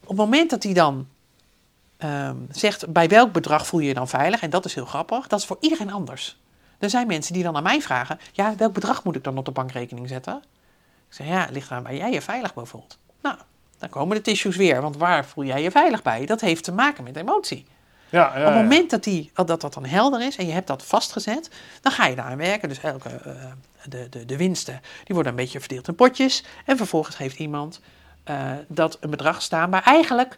Op 0.00 0.08
het 0.08 0.16
moment 0.16 0.50
dat 0.50 0.62
hij 0.62 0.72
dan 0.72 1.08
ehm, 1.96 2.36
zegt, 2.50 2.92
bij 2.92 3.08
welk 3.08 3.32
bedrag 3.32 3.66
voel 3.66 3.80
je 3.80 3.88
je 3.88 3.94
dan 3.94 4.08
veilig? 4.08 4.42
En 4.42 4.50
dat 4.50 4.64
is 4.64 4.74
heel 4.74 4.86
grappig, 4.86 5.26
dat 5.26 5.38
is 5.38 5.46
voor 5.46 5.56
iedereen 5.60 5.92
anders. 5.92 6.40
Er 6.78 6.90
zijn 6.90 7.06
mensen 7.06 7.32
die 7.32 7.42
dan 7.42 7.56
aan 7.56 7.62
mij 7.62 7.80
vragen, 7.80 8.18
ja, 8.32 8.56
welk 8.56 8.72
bedrag 8.72 9.04
moet 9.04 9.16
ik 9.16 9.24
dan 9.24 9.38
op 9.38 9.44
de 9.44 9.50
bankrekening 9.50 10.08
zetten? 10.08 10.36
Ik 11.08 11.14
zeg, 11.14 11.26
ja, 11.26 11.40
het 11.40 11.50
ligt 11.50 11.70
eraan 11.70 11.82
waar 11.82 11.94
jij 11.94 12.12
je 12.12 12.22
veilig 12.22 12.54
bij 12.54 12.64
voelt. 12.64 12.98
Nou, 13.22 13.36
dan 13.78 13.88
komen 13.88 14.16
de 14.16 14.22
tissues 14.22 14.56
weer, 14.56 14.82
want 14.82 14.96
waar 14.96 15.24
voel 15.24 15.44
jij 15.44 15.62
je 15.62 15.70
veilig 15.70 16.02
bij? 16.02 16.26
Dat 16.26 16.40
heeft 16.40 16.64
te 16.64 16.72
maken 16.72 17.04
met 17.04 17.16
emotie. 17.16 17.66
Ja, 18.10 18.32
ja, 18.38 18.46
Op 18.46 18.52
het 18.52 18.62
moment 18.62 18.90
dat, 18.90 19.04
die, 19.04 19.30
dat 19.34 19.60
dat 19.60 19.74
dan 19.74 19.84
helder 19.84 20.22
is 20.22 20.36
en 20.36 20.46
je 20.46 20.52
hebt 20.52 20.66
dat 20.66 20.84
vastgezet, 20.84 21.50
dan 21.80 21.92
ga 21.92 22.06
je 22.06 22.16
daaraan 22.16 22.36
werken. 22.38 22.68
Dus 22.68 22.78
elke, 22.80 23.08
eh, 23.08 23.32
de, 23.88 24.08
de, 24.08 24.24
de 24.24 24.36
winsten 24.36 24.80
die 25.04 25.14
worden 25.14 25.32
een 25.32 25.38
beetje 25.38 25.60
verdeeld 25.60 25.88
in 25.88 25.94
potjes. 25.94 26.44
En 26.66 26.76
vervolgens 26.76 27.16
heeft 27.16 27.38
iemand 27.38 27.80
eh, 28.24 28.52
dat 28.68 28.96
een 29.00 29.10
bedrag 29.10 29.42
staan 29.42 29.70
waar 29.70 29.82
eigenlijk, 29.82 30.36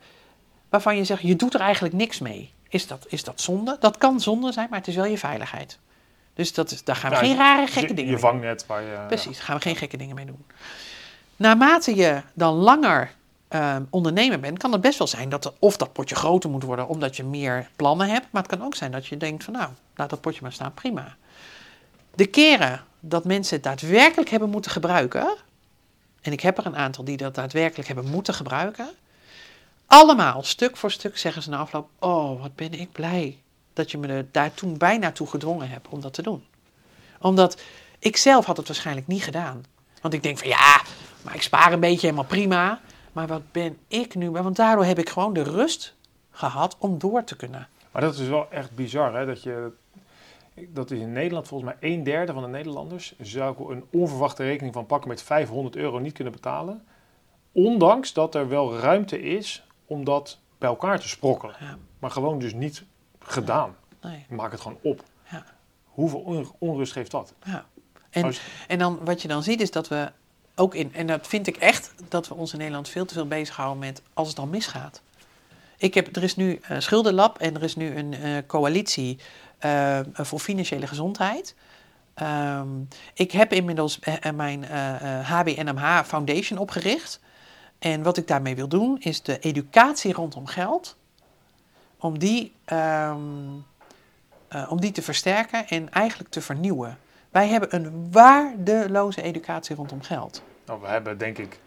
waarvan 0.68 0.96
je 0.96 1.04
zegt, 1.04 1.22
je 1.22 1.36
doet 1.36 1.54
er 1.54 1.60
eigenlijk 1.60 1.94
niks 1.94 2.18
mee. 2.18 2.52
Is 2.68 2.86
dat, 2.86 3.04
is 3.08 3.24
dat 3.24 3.40
zonde? 3.40 3.76
Dat 3.80 3.96
kan 3.98 4.20
zonde 4.20 4.52
zijn, 4.52 4.66
maar 4.70 4.78
het 4.78 4.88
is 4.88 4.94
wel 4.94 5.04
je 5.06 5.18
veiligheid. 5.18 5.78
Dus 6.34 6.52
dat 6.54 6.70
is, 6.70 6.84
daar 6.84 6.96
gaan 6.96 7.10
we 7.10 7.16
geen 7.16 7.28
je- 7.28 7.36
rare 7.36 7.66
gekke 7.66 7.88
je, 7.88 7.94
dingen 7.94 7.96
Je 7.96 8.04
mee 8.04 8.20
doen. 8.20 8.30
vangnet 8.30 8.66
waar 8.66 8.82
je... 8.82 8.96
Precies, 9.08 9.36
daar 9.36 9.44
gaan 9.44 9.56
we 9.56 9.62
geen 9.62 9.76
gekke 9.76 9.96
dingen 9.96 10.14
mee 10.14 10.24
doen. 10.26 10.44
Naarmate 11.36 11.94
je 11.96 12.22
dan 12.34 12.54
langer 12.54 13.10
ehm, 13.50 13.82
ondernemer 13.90 14.40
bent, 14.40 14.58
kan 14.58 14.72
het 14.72 14.80
best 14.80 14.98
wel 14.98 15.06
zijn 15.06 15.28
dat 15.28 15.44
er, 15.44 15.52
of 15.58 15.76
dat 15.76 15.92
potje 15.92 16.14
groter 16.14 16.50
moet 16.50 16.62
worden 16.62 16.88
omdat 16.88 17.16
je 17.16 17.24
meer 17.24 17.68
plannen 17.76 18.08
hebt. 18.08 18.26
Maar 18.30 18.42
het 18.42 18.50
kan 18.50 18.66
ook 18.66 18.74
zijn 18.74 18.90
dat 18.90 19.06
je 19.06 19.16
denkt 19.16 19.44
van 19.44 19.52
nou, 19.52 19.70
laat 19.96 20.10
dat 20.10 20.20
potje 20.20 20.40
maar 20.42 20.52
staan, 20.52 20.74
prima. 20.74 21.16
De 22.14 22.26
keren 22.26 22.84
dat 23.00 23.24
mensen 23.24 23.54
het 23.54 23.64
daadwerkelijk 23.64 24.30
hebben 24.30 24.50
moeten 24.50 24.70
gebruiken, 24.70 25.36
en 26.20 26.32
ik 26.32 26.40
heb 26.40 26.58
er 26.58 26.66
een 26.66 26.76
aantal 26.76 27.04
die 27.04 27.16
dat 27.16 27.34
daadwerkelijk 27.34 27.88
hebben 27.88 28.10
moeten 28.10 28.34
gebruiken, 28.34 28.88
allemaal 29.86 30.42
stuk 30.42 30.76
voor 30.76 30.90
stuk 30.90 31.18
zeggen 31.18 31.42
ze 31.42 31.50
na 31.50 31.58
afloop, 31.58 31.88
oh 31.98 32.40
wat 32.40 32.54
ben 32.54 32.72
ik 32.72 32.92
blij 32.92 33.38
dat 33.72 33.90
je 33.90 33.98
me 33.98 34.06
er 34.06 34.26
daar 34.30 34.54
toen 34.54 34.78
bijna 34.78 35.12
toe 35.12 35.26
gedwongen 35.26 35.68
hebt 35.68 35.88
om 35.88 36.00
dat 36.00 36.14
te 36.14 36.22
doen. 36.22 36.44
Omdat 37.20 37.60
ik 37.98 38.16
zelf 38.16 38.44
had 38.44 38.56
het 38.56 38.66
waarschijnlijk 38.66 39.06
niet 39.06 39.22
gedaan. 39.22 39.64
Want 40.00 40.14
ik 40.14 40.22
denk 40.22 40.38
van 40.38 40.48
ja, 40.48 40.82
maar 41.22 41.34
ik 41.34 41.42
spaar 41.42 41.72
een 41.72 41.80
beetje 41.80 42.06
helemaal 42.06 42.24
prima. 42.24 42.80
Maar 43.12 43.26
wat 43.26 43.52
ben 43.52 43.78
ik 43.88 44.14
nu? 44.14 44.30
Want 44.30 44.56
daardoor 44.56 44.84
heb 44.84 44.98
ik 44.98 45.08
gewoon 45.08 45.32
de 45.32 45.42
rust 45.42 45.94
gehad 46.30 46.76
om 46.78 46.98
door 46.98 47.24
te 47.24 47.36
kunnen. 47.36 47.68
Maar 47.90 48.02
dat 48.02 48.14
is 48.18 48.28
wel 48.28 48.50
echt 48.50 48.74
bizar, 48.74 49.14
hè? 49.14 49.26
Dat, 49.26 49.42
je, 49.42 49.72
dat 50.68 50.90
is 50.90 50.98
in 51.00 51.12
Nederland 51.12 51.48
volgens 51.48 51.70
mij 51.80 51.90
een 51.92 52.02
derde 52.02 52.32
van 52.32 52.42
de 52.42 52.48
Nederlanders 52.48 53.14
zou 53.20 53.72
een 53.74 53.84
onverwachte 53.90 54.42
rekening 54.44 54.74
van 54.74 54.86
pakken 54.86 55.08
met 55.08 55.22
500 55.22 55.76
euro 55.76 55.98
niet 55.98 56.12
kunnen 56.12 56.32
betalen. 56.32 56.84
Ondanks 57.52 58.12
dat 58.12 58.34
er 58.34 58.48
wel 58.48 58.76
ruimte 58.78 59.20
is 59.22 59.64
om 59.86 60.04
dat 60.04 60.38
bij 60.58 60.68
elkaar 60.68 61.00
te 61.00 61.08
sprokkelen. 61.08 61.56
Ja. 61.60 61.76
Maar 61.98 62.10
gewoon 62.10 62.38
dus 62.38 62.52
niet 62.54 62.84
gedaan. 63.18 63.76
Nee, 64.02 64.26
Maak 64.28 64.50
het 64.52 64.60
gewoon 64.60 64.78
op. 64.82 65.02
Ja. 65.30 65.44
Hoeveel 65.84 66.20
on- 66.20 66.52
onrust 66.58 66.92
geeft 66.92 67.10
dat? 67.10 67.34
ja. 67.44 67.64
En, 68.10 68.24
Als- 68.24 68.40
en 68.68 68.78
dan 68.78 68.98
wat 69.04 69.22
je 69.22 69.28
dan 69.28 69.42
ziet 69.42 69.60
is 69.60 69.70
dat 69.70 69.88
we 69.88 70.12
ook 70.54 70.74
in, 70.74 70.94
en 70.94 71.06
dat 71.06 71.26
vind 71.26 71.46
ik 71.46 71.56
echt, 71.56 71.92
dat 72.08 72.28
we 72.28 72.34
ons 72.34 72.52
in 72.52 72.58
Nederland 72.58 72.88
veel 72.88 73.04
te 73.04 73.14
veel 73.14 73.26
bezighouden 73.26 73.78
met 73.78 74.02
als 74.14 74.28
het 74.28 74.36
dan 74.36 74.50
misgaat. 74.50 75.00
Ik 75.76 75.94
heb, 75.94 76.16
er 76.16 76.22
is 76.22 76.36
nu 76.36 76.60
een 76.62 76.82
schuldenlab 76.82 77.38
en 77.38 77.54
er 77.54 77.62
is 77.62 77.76
nu 77.76 77.96
een 77.96 78.14
eh, 78.14 78.36
coalitie 78.46 79.18
eh, 79.58 80.00
voor 80.12 80.38
financiële 80.38 80.86
gezondheid. 80.86 81.54
Ehm, 82.14 82.68
ik 83.14 83.32
heb 83.32 83.52
inmiddels 83.52 83.98
eh, 83.98 84.32
mijn 84.32 84.64
HBNMH 85.24 86.02
Foundation 86.04 86.58
opgericht. 86.58 87.20
En 87.80 88.02
wat 88.02 88.16
ik 88.16 88.28
daarmee 88.28 88.56
wil 88.56 88.68
doen, 88.68 88.98
is 89.00 89.22
de 89.22 89.38
educatie 89.38 90.12
rondom 90.12 90.46
geld, 90.46 90.96
om 91.98 92.18
die, 92.18 92.52
ehm, 92.64 93.18
eh, 94.48 94.66
om 94.70 94.80
die 94.80 94.92
te 94.92 95.02
versterken 95.02 95.68
en 95.68 95.90
eigenlijk 95.90 96.30
te 96.30 96.40
vernieuwen. 96.40 96.98
Wij 97.30 97.48
hebben 97.48 97.74
een 97.74 98.08
waardeloze 98.10 99.22
educatie 99.22 99.76
rondom 99.76 100.02
geld. 100.02 100.42
Nou, 100.66 100.80
we 100.80 100.86
hebben 100.86 101.18
denk 101.18 101.38
ik 101.38 101.58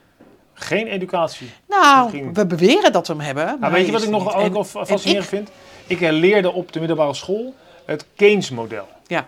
geen 0.54 0.88
educatie. 0.88 1.50
Nou, 1.68 2.04
Misschien- 2.04 2.34
we 2.34 2.46
beweren 2.46 2.92
dat 2.92 3.08
we 3.08 3.14
hem 3.14 3.22
hebben. 3.22 3.46
Maar 3.46 3.58
Nou, 3.60 3.74
weet 3.74 3.86
je 3.86 3.92
wat 3.92 4.04
ik 4.04 4.10
nog 4.10 4.36
ook 4.36 4.56
En- 4.56 4.66
fascinerend 4.66 5.24
ik- 5.24 5.30
vind? 5.30 5.52
Ik 5.88 6.00
leerde 6.00 6.52
op 6.52 6.72
de 6.72 6.80
middelbare 6.80 7.14
school 7.14 7.54
het 7.86 8.06
Keynes-model. 8.16 8.88
Ja, 9.08 9.28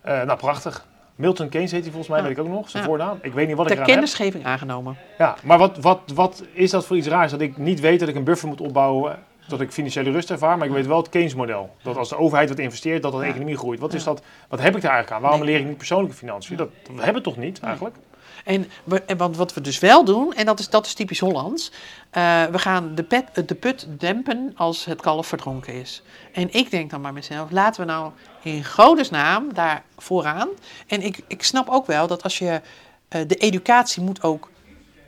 Eh, 0.00 0.22
nou, 0.22 0.38
prachtig. 0.38 0.86
Milton 1.14 1.48
Keynes 1.48 1.70
heet 1.70 1.80
hij 1.82 1.90
volgens 1.90 2.10
mij, 2.12 2.18
Ja. 2.20 2.28
weet 2.28 2.38
ik 2.38 2.44
ook 2.44 2.50
nog, 2.50 2.70
zijn 2.70 2.82
Ja. 2.82 2.88
voornaam. 2.88 3.18
Ik 3.22 3.32
weet 3.32 3.46
niet 3.46 3.56
wat 3.56 3.66
ik 3.66 3.72
eraan 3.72 3.84
heb. 3.84 3.94
kennisgeving 3.94 4.44
aangenomen. 4.44 4.96
Ja, 5.18 5.36
maar 5.42 5.58
wat, 5.58 5.78
wat, 5.78 6.00
wat 6.14 6.42
is 6.52 6.70
dat 6.70 6.86
voor 6.86 6.96
iets 6.96 7.06
raars? 7.06 7.30
Dat 7.30 7.40
ik 7.40 7.56
niet 7.56 7.80
weet 7.80 8.00
dat 8.00 8.08
ik 8.08 8.14
een 8.14 8.24
buffer 8.24 8.48
moet 8.48 8.60
opbouwen, 8.60 9.18
dat 9.48 9.60
ik 9.60 9.72
financiële 9.72 10.10
rust 10.10 10.30
ervaar, 10.30 10.58
maar 10.58 10.66
ik 10.66 10.72
weet 10.72 10.86
wel 10.86 10.96
het 10.96 11.08
Keynes-model. 11.08 11.76
Dat 11.82 11.96
als 11.96 12.08
de 12.08 12.16
overheid 12.18 12.48
wat 12.48 12.58
investeert, 12.58 13.02
dat 13.02 13.12
de 13.12 13.24
economie 13.24 13.56
groeit. 13.56 13.80
Wat, 13.80 13.94
is 13.94 14.04
dat, 14.04 14.22
wat 14.48 14.60
heb 14.60 14.76
ik 14.76 14.82
daar 14.82 14.92
eigenlijk 14.92 15.10
aan? 15.10 15.28
Waarom 15.30 15.44
leer 15.48 15.60
ik 15.60 15.66
niet 15.66 15.76
persoonlijke 15.76 16.16
financiën? 16.16 16.56
Dat, 16.56 16.68
dat 16.82 16.96
hebben 16.96 17.22
we 17.22 17.28
toch 17.28 17.36
niet, 17.36 17.60
eigenlijk? 17.60 17.96
En, 18.44 18.66
we, 18.84 19.02
en 19.02 19.16
want 19.16 19.36
wat 19.36 19.54
we 19.54 19.60
dus 19.60 19.78
wel 19.78 20.04
doen, 20.04 20.34
en 20.34 20.46
dat 20.46 20.58
is, 20.58 20.68
dat 20.70 20.86
is 20.86 20.94
typisch 20.94 21.20
Hollands. 21.20 21.72
eh, 22.10 22.44
we 22.44 22.58
gaan 22.58 22.94
de, 22.94 23.02
pet, 23.02 23.48
de 23.48 23.54
put 23.54 23.86
dempen 23.90 24.52
als 24.56 24.84
het 24.84 25.00
kalf 25.00 25.26
verdronken 25.26 25.74
is. 25.74 26.02
En 26.32 26.52
ik 26.52 26.70
denk 26.70 26.90
dan 26.90 27.02
bij 27.02 27.12
mezelf, 27.12 27.50
laten 27.50 27.80
we 27.86 27.92
nou 27.92 28.12
in 28.42 28.64
godesnaam 28.64 29.54
daar 29.54 29.82
vooraan. 29.96 30.48
En 30.86 31.02
ik, 31.02 31.20
ik 31.26 31.42
snap 31.42 31.68
ook 31.68 31.86
wel 31.86 32.06
dat 32.06 32.22
als 32.22 32.38
je... 32.38 32.60
eh, 33.08 33.20
de 33.26 33.34
educatie 33.34 34.02
moet 34.02 34.22
ook 34.22 34.50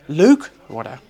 leuk 0.07 0.51
worden. 0.67 1.01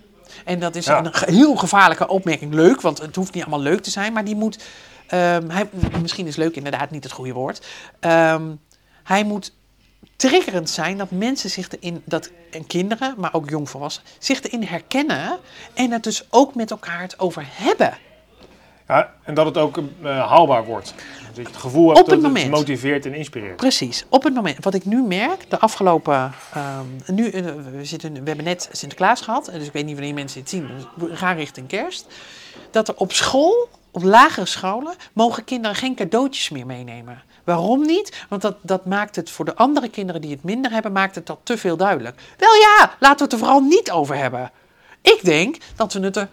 En 0.45 0.59
dat 0.59 0.77
is 0.77 0.85
Ja. 0.87 1.05
een 1.05 1.35
heel 1.35 1.57
gevaarlijke 1.57 2.09
opmerking, 2.09 2.55
leuk. 2.55 2.81
Want 2.81 2.99
het 2.99 3.17
hoeft 3.17 3.35
niet 3.35 3.43
allemaal 3.43 3.63
leuk 3.63 3.83
te 3.83 3.91
zijn, 3.91 4.13
maar 4.13 4.25
die 4.25 4.37
moet... 4.37 4.65
Ehm, 5.07 5.49
hij, 5.49 5.69
misschien 6.03 6.27
is 6.27 6.37
leuk 6.37 6.57
inderdaad 6.57 6.91
niet 6.91 7.05
het 7.05 7.13
goede 7.13 7.33
woord. 7.33 7.67
Ehm, 8.01 8.51
hij 9.05 9.25
moet 9.25 9.53
triggerend 10.17 10.71
zijn 10.71 10.99
dat 10.99 11.11
mensen 11.11 11.51
zich 11.51 11.69
erin, 11.71 12.03
dat, 12.05 12.31
en 12.51 12.67
kinderen, 12.67 13.15
maar 13.17 13.35
ook 13.35 13.51
jongvolwassenen, 13.51 14.11
zich 14.19 14.43
erin 14.43 14.63
herkennen 14.63 15.39
en 15.75 15.91
het 15.91 16.03
dus 16.03 16.27
ook 16.31 16.55
met 16.55 16.71
elkaar 16.71 17.01
het 17.01 17.19
over 17.19 17.45
hebben. 17.51 17.99
Ja, 18.89 19.13
en 19.23 19.35
dat 19.35 19.47
het 19.47 19.57
ook 19.57 19.77
uh, 19.77 20.29
haalbaar 20.29 20.65
wordt. 20.65 20.95
Dat 21.27 21.37
je 21.37 21.43
het 21.43 21.57
gevoel 21.57 21.87
hebt 21.87 22.01
Op 22.01 22.07
het 22.07 22.15
dat 22.15 22.25
het 22.25 22.33
moment. 22.33 22.51
motiveert 22.51 23.07
en 23.07 23.15
inspireert. 23.15 23.57
Precies. 23.57 24.05
Op 24.09 24.23
het 24.23 24.35
moment, 24.35 24.65
wat 24.65 24.75
ik 24.75 24.85
nu 24.85 25.03
merk, 25.03 25.51
de 25.51 25.59
afgelopen, 25.59 26.33
ehm, 26.53 26.85
nu, 27.07 27.29
eh, 27.31 27.45
we, 27.45 27.85
zitten, 27.85 28.13
we 28.13 28.23
hebben 28.25 28.45
net 28.45 28.69
Sinterklaas 28.73 29.21
gehad, 29.21 29.51
dus 29.53 29.67
ik 29.67 29.73
weet 29.73 29.85
niet 29.85 29.95
wanneer 29.95 30.15
mensen 30.15 30.41
dit 30.41 30.49
zien, 30.49 30.67
dus 30.67 31.09
we 31.09 31.17
gaan 31.17 31.37
richting 31.37 31.69
kerst. 31.69 32.07
Dat 32.71 32.89
er 32.89 32.95
op 32.97 33.13
school, 33.13 33.69
op 33.91 34.03
lagere 34.03 34.47
scholen, 34.47 34.95
mogen 35.13 35.45
kinderen 35.45 35.77
geen 35.77 35.95
cadeautjes 35.95 36.49
meer 36.49 36.67
meenemen. 36.67 37.23
Waarom 37.45 37.87
niet? 37.87 38.25
Want 38.29 38.43
dat, 38.43 38.57
dat 38.63 38.85
maakt 38.87 39.17
het 39.17 39.31
voor 39.31 39.45
de 39.45 39.57
andere 39.57 39.89
kinderen 39.89 40.21
die 40.21 40.31
het 40.31 40.45
minder 40.45 40.71
hebben, 40.71 40.93
maakt 40.93 41.15
het 41.15 41.27
dat 41.27 41.39
te 41.43 41.59
veel 41.59 41.77
duidelijk. 41.77 42.21
Wel 42.37 42.55
ja, 42.55 42.91
laten 42.99 43.19
we 43.19 43.25
het 43.25 43.33
er 43.33 43.39
vooral 43.39 43.61
niet 43.61 43.91
over 43.91 44.17
hebben. 44.17 44.51
Ik 45.03 45.21
denk 45.23 45.57
dat 45.77 45.93
we 45.93 46.01
het 46.01 46.17
er 46.17 46.29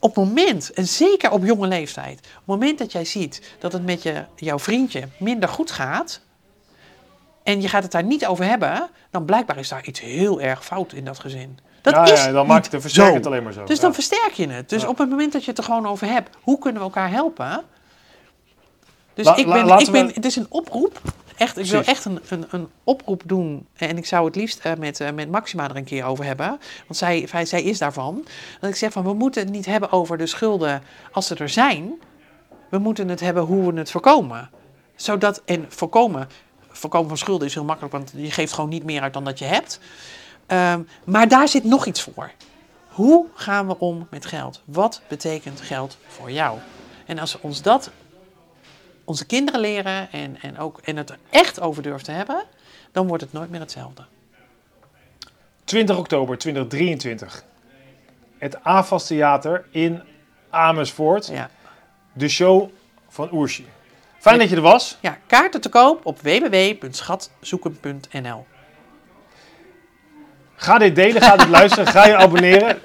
op 0.00 0.14
het 0.16 0.24
moment, 0.24 0.70
en 0.72 0.86
zeker 0.86 1.30
op 1.30 1.44
jonge 1.44 1.66
leeftijd, 1.66 2.18
op 2.18 2.24
het 2.34 2.46
moment 2.46 2.78
dat 2.78 2.92
jij 2.92 3.04
ziet 3.04 3.42
dat 3.58 3.72
het 3.72 3.84
met 3.84 4.02
je, 4.02 4.24
jouw 4.36 4.58
vriendje 4.58 5.08
minder 5.18 5.48
goed 5.48 5.70
gaat, 5.70 6.20
en 7.42 7.60
je 7.62 7.68
gaat 7.68 7.82
het 7.82 7.92
daar 7.92 8.04
niet 8.04 8.26
over 8.26 8.44
hebben, 8.44 8.88
dan 9.10 9.24
blijkbaar 9.24 9.58
is 9.58 9.68
daar 9.68 9.84
iets 9.86 10.00
heel 10.00 10.40
erg 10.40 10.64
fout 10.64 10.92
in 10.92 11.04
dat 11.04 11.18
gezin. 11.18 11.58
Dat 11.82 11.94
ja, 11.94 12.04
is 12.12 12.24
ja, 12.24 12.32
dan 12.32 12.46
maakt 12.46 12.72
het, 12.72 12.80
versterkt 12.80 13.08
zo. 13.10 13.14
het 13.16 13.26
alleen 13.26 13.42
maar 13.42 13.52
zo. 13.52 13.64
Dus 13.64 13.76
Ja. 13.76 13.82
dan 13.82 13.94
versterk 13.94 14.32
je 14.32 14.48
het. 14.48 14.68
Dus 14.68 14.82
Ja. 14.82 14.88
op 14.88 14.98
het 14.98 15.08
moment 15.10 15.32
dat 15.32 15.42
je 15.44 15.48
het 15.50 15.58
er 15.58 15.64
gewoon 15.64 15.86
over 15.86 16.06
hebt, 16.06 16.36
hoe 16.40 16.58
kunnen 16.58 16.80
we 16.80 16.86
elkaar 16.86 17.10
helpen? 17.10 17.62
Dus 19.14 19.24
La- 19.24 19.36
ik 19.36 19.46
ben, 19.46 19.78
ik 19.78 19.90
ben, 19.90 20.06
we- 20.06 20.12
het 20.12 20.24
is 20.24 20.36
een 20.36 20.46
oproep. 20.48 21.00
Echt, 21.40 21.58
ik 21.58 21.66
wil 21.66 21.82
echt 21.82 22.04
een, 22.04 22.20
een, 22.28 22.46
een 22.50 22.68
oproep 22.84 23.22
doen. 23.26 23.66
En 23.76 23.96
ik 23.96 24.06
zou 24.06 24.26
het 24.26 24.36
liefst 24.36 24.60
eh, 24.60 24.72
met, 24.74 25.00
eh, 25.00 25.12
met 25.12 25.30
Maxima 25.30 25.70
er 25.70 25.76
een 25.76 25.84
keer 25.84 26.04
over 26.04 26.24
hebben. 26.24 26.46
Want 26.86 26.96
zij, 26.96 27.26
zij, 27.26 27.44
zij 27.44 27.62
is 27.62 27.78
daarvan. 27.78 28.26
Dat 28.60 28.70
ik 28.70 28.76
zeg 28.76 28.92
van, 28.92 29.04
we 29.04 29.12
moeten 29.12 29.42
het 29.42 29.50
niet 29.50 29.66
hebben 29.66 29.92
over 29.92 30.18
de 30.18 30.26
schulden 30.26 30.82
als 31.12 31.26
ze 31.26 31.34
er 31.34 31.48
zijn. 31.48 32.00
We 32.70 32.78
moeten 32.78 33.08
het 33.08 33.20
hebben 33.20 33.42
hoe 33.42 33.72
we 33.72 33.78
het 33.78 33.90
voorkomen. 33.90 34.50
Zodat, 34.96 35.42
en 35.44 35.64
voorkomen, 35.68 36.28
voorkomen 36.68 37.08
van 37.08 37.18
schulden 37.18 37.46
is 37.46 37.54
heel 37.54 37.64
makkelijk, 37.64 37.92
want 37.92 38.12
je 38.16 38.30
geeft 38.30 38.52
gewoon 38.52 38.70
niet 38.70 38.84
meer 38.84 39.02
uit 39.02 39.12
dan 39.12 39.24
dat 39.24 39.38
je 39.38 39.44
hebt. 39.44 39.80
Ehm, 40.46 40.80
maar 41.04 41.28
daar 41.28 41.48
zit 41.48 41.64
nog 41.64 41.86
iets 41.86 42.02
voor. 42.02 42.30
Hoe 42.88 43.26
gaan 43.34 43.66
we 43.66 43.78
om 43.78 44.06
met 44.10 44.26
geld? 44.26 44.62
Wat 44.64 45.02
betekent 45.08 45.60
geld 45.60 45.96
voor 46.06 46.30
jou? 46.30 46.58
En 47.06 47.18
als 47.18 47.32
we 47.32 47.38
ons 47.42 47.62
dat, 47.62 47.90
onze 49.10 49.26
kinderen 49.26 49.60
leren 49.60 50.12
en, 50.12 50.36
en, 50.40 50.58
ook, 50.58 50.80
en 50.84 50.96
het 50.96 51.10
er 51.10 51.18
echt 51.30 51.60
over 51.60 51.82
durven 51.82 52.04
te 52.04 52.10
hebben, 52.10 52.44
dan 52.92 53.06
wordt 53.06 53.22
het 53.22 53.32
nooit 53.32 53.50
meer 53.50 53.60
hetzelfde. 53.60 54.04
20 55.64 55.98
oktober 55.98 56.38
2023. 56.38 57.44
Het 58.38 58.64
AFAS 58.64 59.06
Theater 59.06 59.64
in 59.70 60.02
Amersfoort. 60.50 61.26
Ja. 61.26 61.50
De 62.12 62.28
show 62.28 62.70
van 63.08 63.28
Oershi. 63.32 63.66
Fijn 64.18 64.38
dat 64.38 64.48
je 64.48 64.56
er 64.56 64.62
was. 64.62 64.96
ja, 65.00 65.18
kaarten 65.26 65.60
te 65.60 65.68
koop 65.68 66.06
op 66.06 66.20
www.schatzoeken.nl. 66.20 68.46
Ga 70.60 70.78
dit 70.78 70.94
delen, 70.94 71.22
ga 71.22 71.36
dit 71.36 71.48
luisteren, 71.58 71.86
ga 71.86 72.06
je 72.06 72.16
abonneren. 72.16 72.78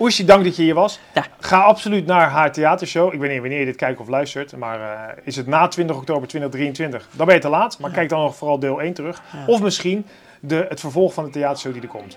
Oershi, 0.00 0.24
dank 0.24 0.44
dat 0.44 0.56
je 0.56 0.62
hier 0.62 0.74
was. 0.74 1.00
Ja. 1.14 1.24
Ga 1.40 1.60
absoluut 1.60 2.06
naar 2.06 2.28
haar 2.28 2.52
theatershow. 2.52 3.12
Ik 3.14 3.20
weet 3.20 3.30
niet 3.30 3.40
wanneer 3.40 3.58
je 3.58 3.64
dit 3.64 3.76
kijkt 3.76 4.00
of 4.00 4.08
luistert. 4.08 4.56
Maar 4.56 4.80
eh, 4.80 5.16
is 5.22 5.36
het 5.36 5.46
na 5.46 5.68
20 5.68 5.96
oktober 5.96 6.28
2023, 6.28 7.08
dan 7.16 7.26
ben 7.26 7.34
je 7.34 7.40
te 7.40 7.48
laat. 7.48 7.78
Maar 7.78 7.90
Ja. 7.90 7.96
kijk 7.96 8.08
dan 8.08 8.20
nog 8.20 8.36
vooral 8.36 8.58
deel 8.58 8.80
1 8.82 8.92
terug. 8.94 9.22
Ja. 9.32 9.44
Of 9.46 9.62
misschien 9.62 10.06
de, 10.40 10.66
het 10.68 10.80
vervolg 10.80 11.14
van 11.14 11.24
de 11.24 11.30
theatershow 11.30 11.72
die 11.72 11.82
er 11.82 11.88
komt. 11.88 12.16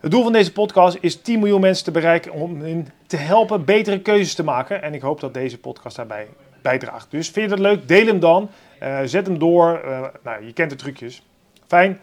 Het 0.00 0.10
doel 0.10 0.22
van 0.22 0.32
deze 0.32 0.52
podcast 0.52 0.96
is 1.00 1.20
10 1.22 1.38
miljoen 1.38 1.60
mensen 1.60 1.84
te 1.84 1.90
bereiken 1.90 2.32
om 2.32 2.60
hen 2.60 2.88
te 3.06 3.16
helpen 3.16 3.64
betere 3.64 4.00
keuzes 4.00 4.34
te 4.34 4.44
maken. 4.44 4.82
En 4.82 4.94
ik 4.94 5.00
hoop 5.00 5.20
dat 5.20 5.34
deze 5.34 5.58
podcast 5.58 5.96
daarbij 5.96 6.26
bijdraagt. 6.62 7.10
Dus 7.10 7.28
vind 7.28 7.50
je 7.50 7.56
dat 7.56 7.64
leuk? 7.64 7.88
Deel 7.88 8.06
hem 8.06 8.20
dan. 8.20 8.50
Eh, 8.78 8.98
zet 9.04 9.26
hem 9.26 9.38
door. 9.38 9.80
Nou, 10.24 10.46
je 10.46 10.52
kent 10.52 10.70
de 10.70 10.76
trucjes. 10.76 11.22
Fijn. 11.66 12.00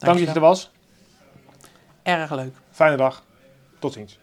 Dank 0.00 0.18
dat 0.18 0.28
je 0.28 0.34
er 0.34 0.40
was. 0.40 0.70
Erg 2.02 2.30
leuk. 2.30 2.56
Fijne 2.70 2.96
dag. 2.96 3.22
Tot 3.78 3.92
ziens. 3.92 4.19